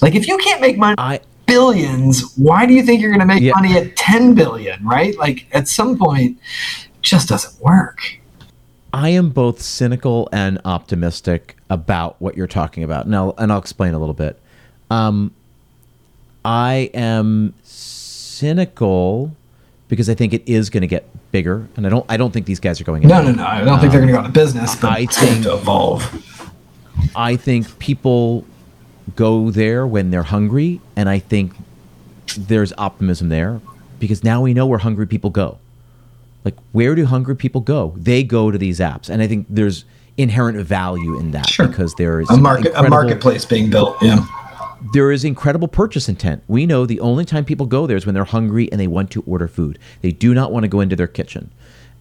[0.00, 0.94] Like if you can't make money.
[0.98, 3.52] I, billions why do you think you're going to make yeah.
[3.54, 6.38] money at 10 billion right like at some point
[7.00, 8.17] just doesn't work
[8.92, 13.06] I am both cynical and optimistic about what you're talking about.
[13.06, 14.40] Now, and I'll explain a little bit.
[14.90, 15.34] Um,
[16.44, 19.36] I am cynical
[19.88, 22.06] because I think it is going to get bigger, and I don't.
[22.08, 23.02] I don't think these guys are going.
[23.02, 23.44] To No, no, no.
[23.44, 25.54] I don't um, think they're going to go out of business, but I think to
[25.54, 26.24] evolve.
[27.14, 28.44] I think people
[29.16, 31.54] go there when they're hungry, and I think
[32.36, 33.60] there's optimism there
[33.98, 35.58] because now we know where hungry people go.
[36.48, 37.92] Like, where do hungry people go?
[37.94, 39.84] They go to these apps, and I think there's
[40.16, 41.68] inherent value in that sure.
[41.68, 44.02] because there is a market, a marketplace being built.
[44.02, 44.26] Yeah,
[44.94, 46.42] there is incredible purchase intent.
[46.48, 49.10] We know the only time people go there is when they're hungry and they want
[49.10, 49.78] to order food.
[50.00, 51.50] They do not want to go into their kitchen.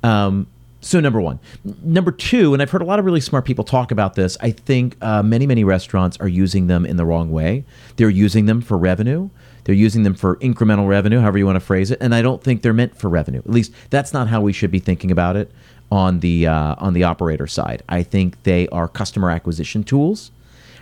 [0.02, 0.48] Um,
[0.80, 1.42] so number one,
[1.84, 4.38] number two, and I've heard a lot of really smart people talk about this.
[4.40, 7.66] I think uh, many many restaurants are using them in the wrong way.
[7.98, 9.30] They're using them for revenue.
[9.68, 11.98] They're using them for incremental revenue, however you want to phrase it.
[12.00, 13.40] And I don't think they're meant for revenue.
[13.40, 15.52] At least that's not how we should be thinking about it
[15.92, 17.84] on the uh, on the operator side.
[17.90, 20.32] I think they are customer acquisition tools.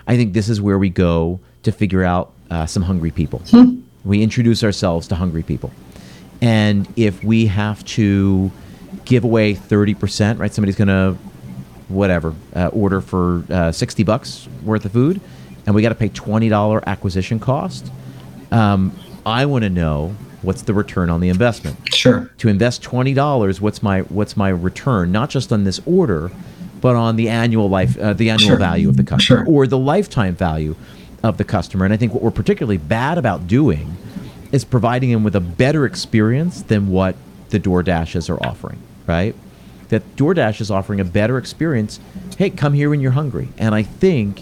[0.06, 3.40] I think this is where we go to figure out uh, some hungry people.
[3.50, 3.82] Hmm.
[4.04, 5.72] We introduce ourselves to hungry people.
[6.40, 8.52] And if we have to
[9.06, 10.54] give away 30%, right?
[10.54, 11.18] Somebody's going to,
[11.88, 15.22] whatever, uh, order for uh, 60 bucks worth of food,
[15.66, 17.92] and we got to pay $20 acquisition cost.
[18.52, 21.94] Um, I want to know what's the return on the investment.
[21.94, 22.32] Sure.
[22.38, 25.12] To invest $20, what's my what's my return?
[25.12, 26.32] Not just on this order,
[26.82, 28.58] but on the annual life, uh, the annual sure.
[28.58, 29.54] value of the customer, sure.
[29.54, 30.76] or the lifetime value
[31.24, 31.86] of the customer.
[31.86, 33.98] And I think what we're particularly bad about doing
[34.52, 37.16] is providing them with a better experience than what
[37.50, 38.78] the DoorDashes are offering,
[39.08, 39.36] right?
[39.96, 42.02] That DoorDash is offering a better experience.
[42.38, 43.48] Hey, come here when you're hungry.
[43.58, 44.42] And I think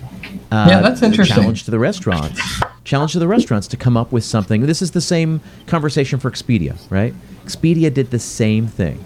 [0.52, 1.36] uh, yeah, that's interesting.
[1.36, 2.42] challenge to the restaurants,
[2.84, 4.62] challenge to the restaurants to come up with something.
[4.66, 7.14] This is the same conversation for Expedia, right?
[7.46, 9.06] Expedia did the same thing.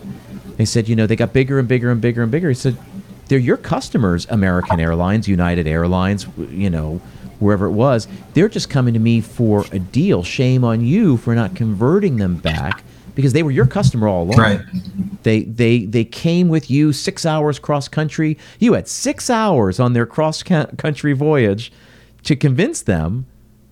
[0.55, 2.47] They said, you know, they got bigger and bigger and bigger and bigger.
[2.47, 2.77] He said,
[3.27, 7.01] they're your customers, American Airlines, United Airlines, you know,
[7.39, 8.07] wherever it was.
[8.35, 10.23] They're just coming to me for a deal.
[10.23, 12.83] Shame on you for not converting them back
[13.17, 14.37] because they were your customer all along.
[14.37, 14.61] Right.
[15.23, 18.37] They they they came with you six hours cross country.
[18.59, 21.71] You had six hours on their cross country voyage
[22.25, 23.25] to convince them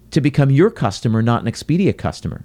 [0.10, 2.44] to become your customer, not an Expedia customer,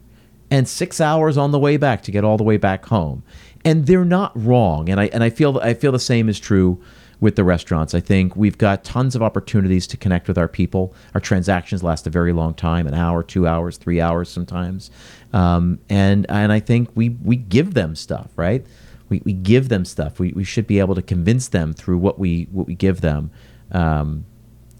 [0.50, 3.22] and six hours on the way back to get all the way back home.
[3.64, 4.90] And they're not wrong.
[4.90, 6.82] And I and I feel I feel the same is true
[7.20, 7.94] with the restaurants.
[7.94, 10.94] I think we've got tons of opportunities to connect with our people.
[11.14, 14.90] Our transactions last a very long time an hour, two hours, three hours sometimes.
[15.32, 18.64] Um, and, and I think we, we give them stuff, right?
[19.08, 20.18] We, we give them stuff.
[20.18, 23.30] We, we should be able to convince them through what we, what we give them.
[23.72, 24.24] Um,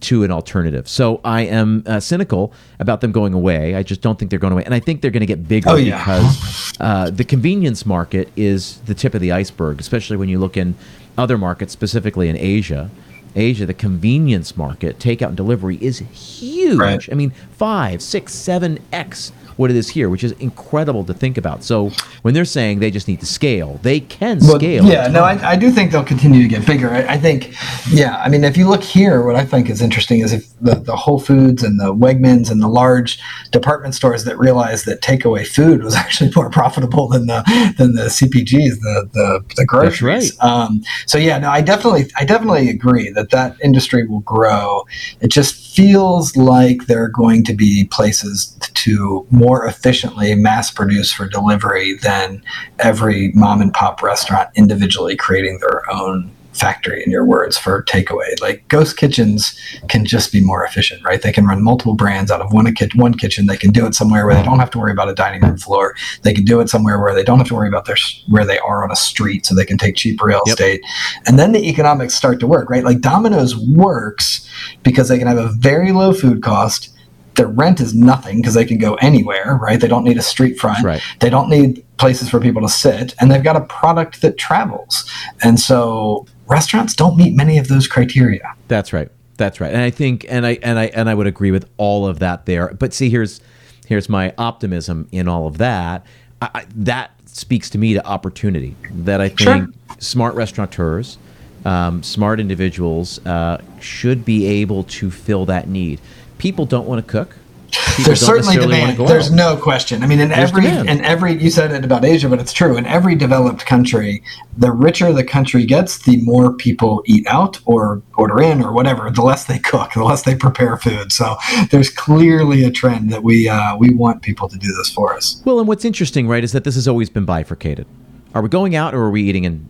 [0.01, 0.89] to an alternative.
[0.89, 3.75] So I am uh, cynical about them going away.
[3.75, 5.71] I just don't think they're going away, and I think they're going to get bigger
[5.71, 5.99] oh, yeah.
[5.99, 10.57] because uh, the convenience market is the tip of the iceberg, especially when you look
[10.57, 10.75] in
[11.19, 12.91] other markets, specifically in Asia.
[13.37, 16.79] Asia, the convenience market, takeout and delivery is huge.
[16.79, 17.09] Right.
[17.11, 21.39] I mean, five, six, seven x what it is here, which is incredible to think
[21.39, 21.63] about.
[21.65, 21.91] So
[22.23, 24.85] when they're saying they just need to scale, they can well, scale.
[24.85, 26.91] Yeah, no, I, I, do think they'll continue to get bigger.
[26.91, 27.55] I, I, think,
[27.91, 30.77] yeah, I mean, if you look here, what I think is interesting is if the,
[30.77, 33.21] the Whole Foods and the Wegmans and the large
[33.51, 37.43] department stores that realized that takeaway food was actually more profitable than the
[37.77, 40.03] than the CPGs, the the, the groceries.
[40.03, 40.45] Right.
[40.45, 44.85] Um, so yeah, no, I definitely I definitely agree that that industry will grow.
[45.21, 51.13] It just feels like there are going to be places to more efficiently mass produce
[51.13, 52.43] for delivery than
[52.79, 58.41] every mom and pop restaurant individually creating their own factory in your words for takeaway.
[58.41, 61.23] Like ghost kitchens can just be more efficient right?
[61.23, 63.47] They can run multiple brands out of one, one kitchen.
[63.47, 65.57] They can do it somewhere where they don't have to worry about a dining room
[65.57, 65.95] floor.
[66.23, 67.97] They can do it somewhere where they don't have to worry about their
[68.29, 70.55] where they are on a street so they can take cheap real yep.
[70.55, 70.83] estate.
[71.27, 72.85] And then the economics start to work right?
[72.85, 74.49] Like domino's works
[74.83, 76.95] because they can have a very low food cost
[77.35, 79.81] their rent is nothing because they can go anywhere, right?
[79.81, 80.85] They don't need a street front.
[80.85, 81.01] Right.
[81.21, 85.11] They don't need places for people to sit, and they've got a product that travels.
[85.43, 88.55] And so restaurants don't meet many of those criteria.
[88.69, 89.11] That's right.
[89.37, 89.73] That's right.
[89.73, 92.47] And I think and I and I and I would agree with all of that
[92.47, 92.69] there.
[92.75, 93.41] But see here's
[93.87, 96.05] here's my optimism in all of that.
[96.43, 99.69] I, that speaks to me to opportunity that I think sure.
[99.99, 101.19] smart restaurateurs,
[101.65, 106.01] um, smart individuals uh, should be able to fill that need
[106.41, 107.37] people don't want to cook.
[107.71, 108.97] People There's certainly demand.
[108.99, 110.03] There's no question.
[110.03, 110.89] I mean, in There's every demand.
[110.89, 112.77] in every you said it about Asia, but it's true.
[112.77, 114.25] In every developed country,
[114.57, 119.09] the richer the country gets, the more people eat out or order in or whatever.
[119.11, 121.13] The less they cook, the less they prepare food.
[121.13, 121.37] So
[121.71, 125.41] there's clearly a trend that we uh, we want people to do this for us.
[125.45, 127.87] Well, and what's interesting, right, is that this has always been bifurcated.
[128.35, 129.69] Are we going out or are we eating in?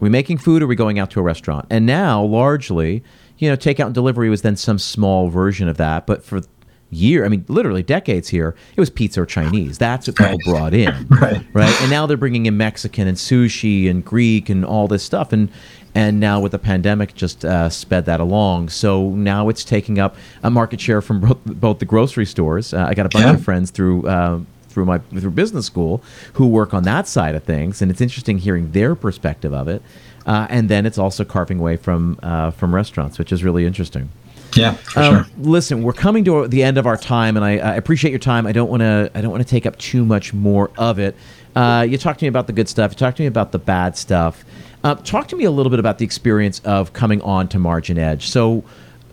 [0.00, 1.66] Are we making food or are we going out to a restaurant?
[1.70, 3.04] And now, largely,
[3.40, 6.06] you know, takeout and delivery was then some small version of that.
[6.06, 6.42] But for
[6.90, 9.78] year, I mean, literally decades here, it was pizza or Chinese.
[9.78, 11.44] That's what people brought in, right?
[11.52, 15.32] Right, and now they're bringing in Mexican and sushi and Greek and all this stuff,
[15.32, 15.50] and
[15.94, 18.68] and now with the pandemic, just uh, sped that along.
[18.68, 22.72] So now it's taking up a market share from both, both the grocery stores.
[22.72, 23.34] Uh, I got a bunch yeah.
[23.34, 24.06] of friends through.
[24.06, 26.00] Uh, through my through business school,
[26.34, 29.82] who work on that side of things, and it's interesting hearing their perspective of it.
[30.30, 34.08] Uh, and then it's also carving away from uh, from restaurants, which is really interesting.
[34.54, 35.26] Yeah, for um, sure.
[35.38, 38.46] Listen, we're coming to the end of our time, and I, I appreciate your time.
[38.46, 41.16] I don't want to I don't want to take up too much more of it.
[41.56, 42.92] Uh, you talked to me about the good stuff.
[42.92, 44.44] You talked to me about the bad stuff.
[44.84, 48.22] Uh, talk to me a little bit about the experience of coming on to MarginEdge.
[48.22, 48.62] So,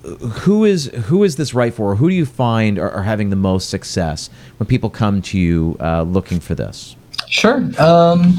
[0.04, 1.96] who is who is this right for?
[1.96, 5.78] Who do you find are, are having the most success when people come to you
[5.80, 6.96] uh, looking for this?
[7.28, 7.68] Sure.
[7.82, 8.38] Um,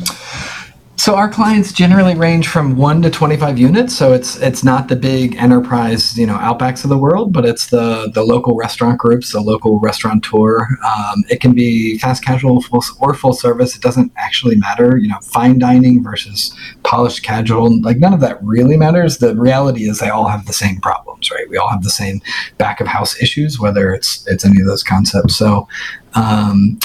[0.99, 3.96] So our clients generally range from one to twenty-five units.
[3.96, 7.68] So it's it's not the big enterprise, you know, Outbacks of the world, but it's
[7.68, 10.66] the the local restaurant groups, the local restaurateur.
[10.84, 13.76] Um, it can be fast casual full, or full service.
[13.76, 14.99] It doesn't actually matter.
[14.99, 17.80] You know, fine dining versus polished casual.
[17.80, 19.18] Like none of that really matters.
[19.18, 21.49] The reality is they all have the same problems, right?
[21.49, 22.20] We all have the same
[22.59, 25.36] back of house issues, whether it's it's any of those concepts.
[25.36, 25.68] So.
[26.14, 26.80] Um,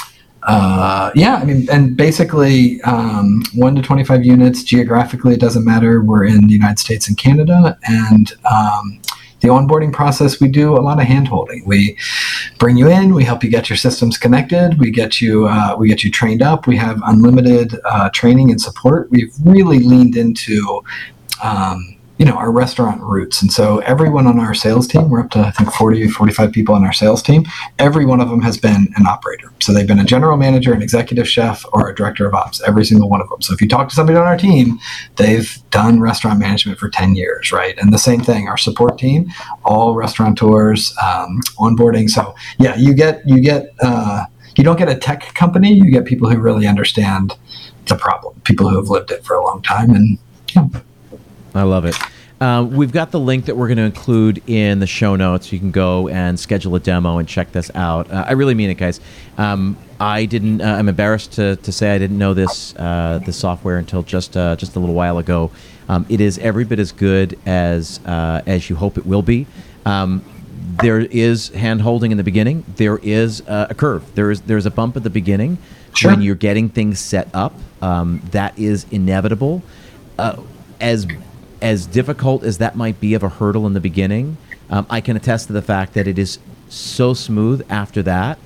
[0.46, 6.02] uh, yeah, I mean, and basically um, one to 25 units geographically, it doesn't matter.
[6.02, 7.78] We're in the United States and Canada.
[7.84, 9.00] And um,
[9.40, 11.64] the onboarding process, we do a lot of hand holding.
[11.66, 11.96] We
[12.58, 15.88] bring you in, we help you get your systems connected, we get you, uh, we
[15.88, 16.66] get you trained up.
[16.66, 19.10] We have unlimited uh, training and support.
[19.10, 20.82] We've really leaned into
[21.42, 23.42] um, you know our restaurant roots.
[23.42, 26.74] And so everyone on our sales team we're up to i think 40 45 people
[26.74, 27.44] on our sales team
[27.78, 29.52] every one of them has been an operator.
[29.60, 32.84] So they've been a general manager an executive chef or a director of ops every
[32.84, 33.42] single one of them.
[33.42, 34.78] So if you talk to somebody on our team
[35.16, 37.76] they've done restaurant management for 10 years right?
[37.78, 39.30] And the same thing our support team
[39.64, 42.08] all restaurateurs um, onboarding.
[42.08, 46.04] So yeah you get you get uh, you don't get a tech company you get
[46.04, 47.36] people who really understand
[47.86, 50.18] the problem people who have lived it for a long time and
[50.54, 50.68] yeah
[51.54, 51.96] I love it.
[52.40, 55.52] Uh, we've got the link that we're going to include in the show notes.
[55.52, 58.10] You can go and schedule a demo and check this out.
[58.10, 59.00] Uh, I really mean it, guys.
[59.38, 60.60] Um, I didn't.
[60.60, 64.36] Uh, I'm embarrassed to, to say I didn't know this uh, this software until just
[64.36, 65.52] uh, just a little while ago.
[65.88, 69.46] Um, it is every bit as good as uh, as you hope it will be.
[69.86, 70.24] Um,
[70.82, 72.64] there is hand holding in the beginning.
[72.76, 74.14] There is a curve.
[74.16, 75.58] There is there's a bump at the beginning
[75.94, 76.10] sure.
[76.10, 77.54] when you're getting things set up.
[77.80, 79.62] Um, that is inevitable.
[80.80, 81.06] as
[81.64, 84.36] as difficult as that might be of a hurdle in the beginning,
[84.68, 86.38] um, I can attest to the fact that it is
[86.68, 88.38] so smooth after that.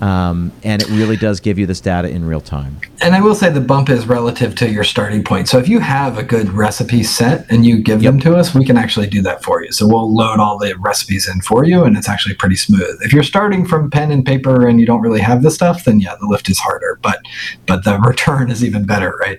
[0.00, 2.80] Um, and it really does give you this data in real time.
[3.02, 5.48] And I will say the bump is relative to your starting point.
[5.48, 8.14] So if you have a good recipe set and you give yep.
[8.14, 9.70] them to us, we can actually do that for you.
[9.70, 12.98] So we'll load all the recipes in for you, and it's actually pretty smooth.
[13.02, 16.00] If you're starting from pen and paper and you don't really have this stuff, then
[16.00, 17.20] yeah, the lift is harder, but
[17.66, 19.38] but the return is even better, right?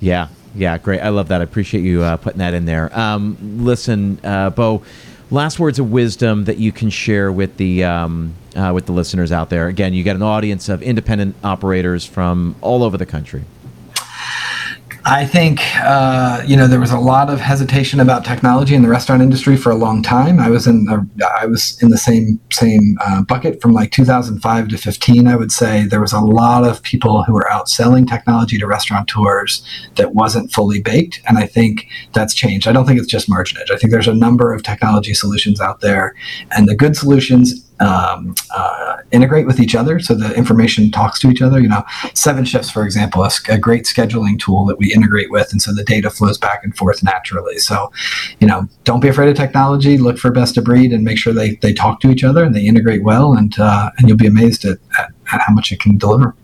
[0.00, 1.00] Yeah, yeah, great.
[1.00, 1.40] I love that.
[1.40, 2.96] I appreciate you uh, putting that in there.
[2.98, 4.82] Um, listen, uh, Bo,
[5.30, 9.32] last words of wisdom that you can share with the um, uh, with the listeners
[9.32, 9.68] out there.
[9.68, 13.44] Again, you got an audience of independent operators from all over the country.
[15.06, 18.88] I think uh, you know there was a lot of hesitation about technology in the
[18.88, 20.40] restaurant industry for a long time.
[20.40, 20.86] I was in
[21.38, 25.26] I was in the same same uh, bucket from like 2005 to 15.
[25.26, 28.66] I would say there was a lot of people who were out selling technology to
[28.66, 29.62] restaurateurs
[29.96, 32.66] that wasn't fully baked, and I think that's changed.
[32.66, 33.70] I don't think it's just MarginEdge.
[33.70, 36.14] I think there's a number of technology solutions out there,
[36.50, 41.30] and the good solutions um, uh, integrate with each other so the information talks to
[41.30, 41.60] each other.
[41.60, 45.52] You know, Seven Shifts, for example, is a great scheduling tool that we integrate with,
[45.52, 47.58] and so the data flows back and forth naturally.
[47.58, 47.92] So,
[48.40, 49.98] you know, don't be afraid of technology.
[49.98, 52.54] Look for best of breed and make sure they, they talk to each other and
[52.54, 55.80] they integrate well, and uh, and you'll be amazed at, at, at, how much it
[55.80, 56.34] can deliver.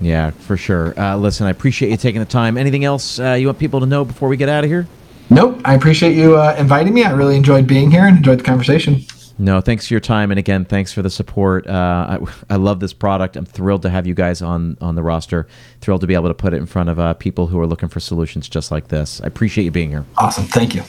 [0.00, 0.98] Yeah, for sure.
[0.98, 2.58] Uh, listen, I appreciate you taking the time.
[2.58, 4.86] Anything else uh, you want people to know before we get out of here?
[5.30, 5.60] Nope.
[5.64, 7.04] I appreciate you uh, inviting me.
[7.04, 9.04] I really enjoyed being here and enjoyed the conversation.
[9.38, 11.66] No, thanks for your time, and again, thanks for the support.
[11.66, 12.18] Uh,
[12.50, 13.36] I, I, love this product.
[13.36, 15.48] I'm thrilled to have you guys on on the roster.
[15.80, 17.88] Thrilled to be able to put it in front of uh, people who are looking
[17.88, 19.20] for solutions just like this.
[19.22, 20.04] I appreciate you being here.
[20.16, 20.82] Awesome, thank you.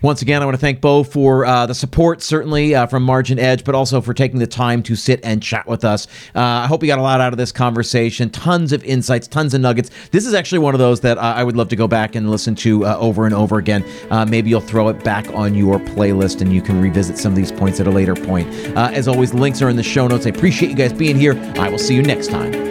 [0.00, 3.64] Once again, I want to thank Bo for uh, the support, certainly uh, from MarginEdge,
[3.64, 6.06] but also for taking the time to sit and chat with us.
[6.36, 8.30] Uh, I hope you got a lot out of this conversation.
[8.30, 9.90] Tons of insights, tons of nuggets.
[10.10, 12.54] This is actually one of those that I would love to go back and listen
[12.56, 13.84] to uh, over and over again.
[14.10, 17.36] Uh, maybe you'll throw it back on your playlist and you can revisit some of
[17.36, 18.48] these points at a later point.
[18.76, 20.26] Uh, as always, links are in the show notes.
[20.26, 21.34] I appreciate you guys being here.
[21.58, 22.67] I will see you next time.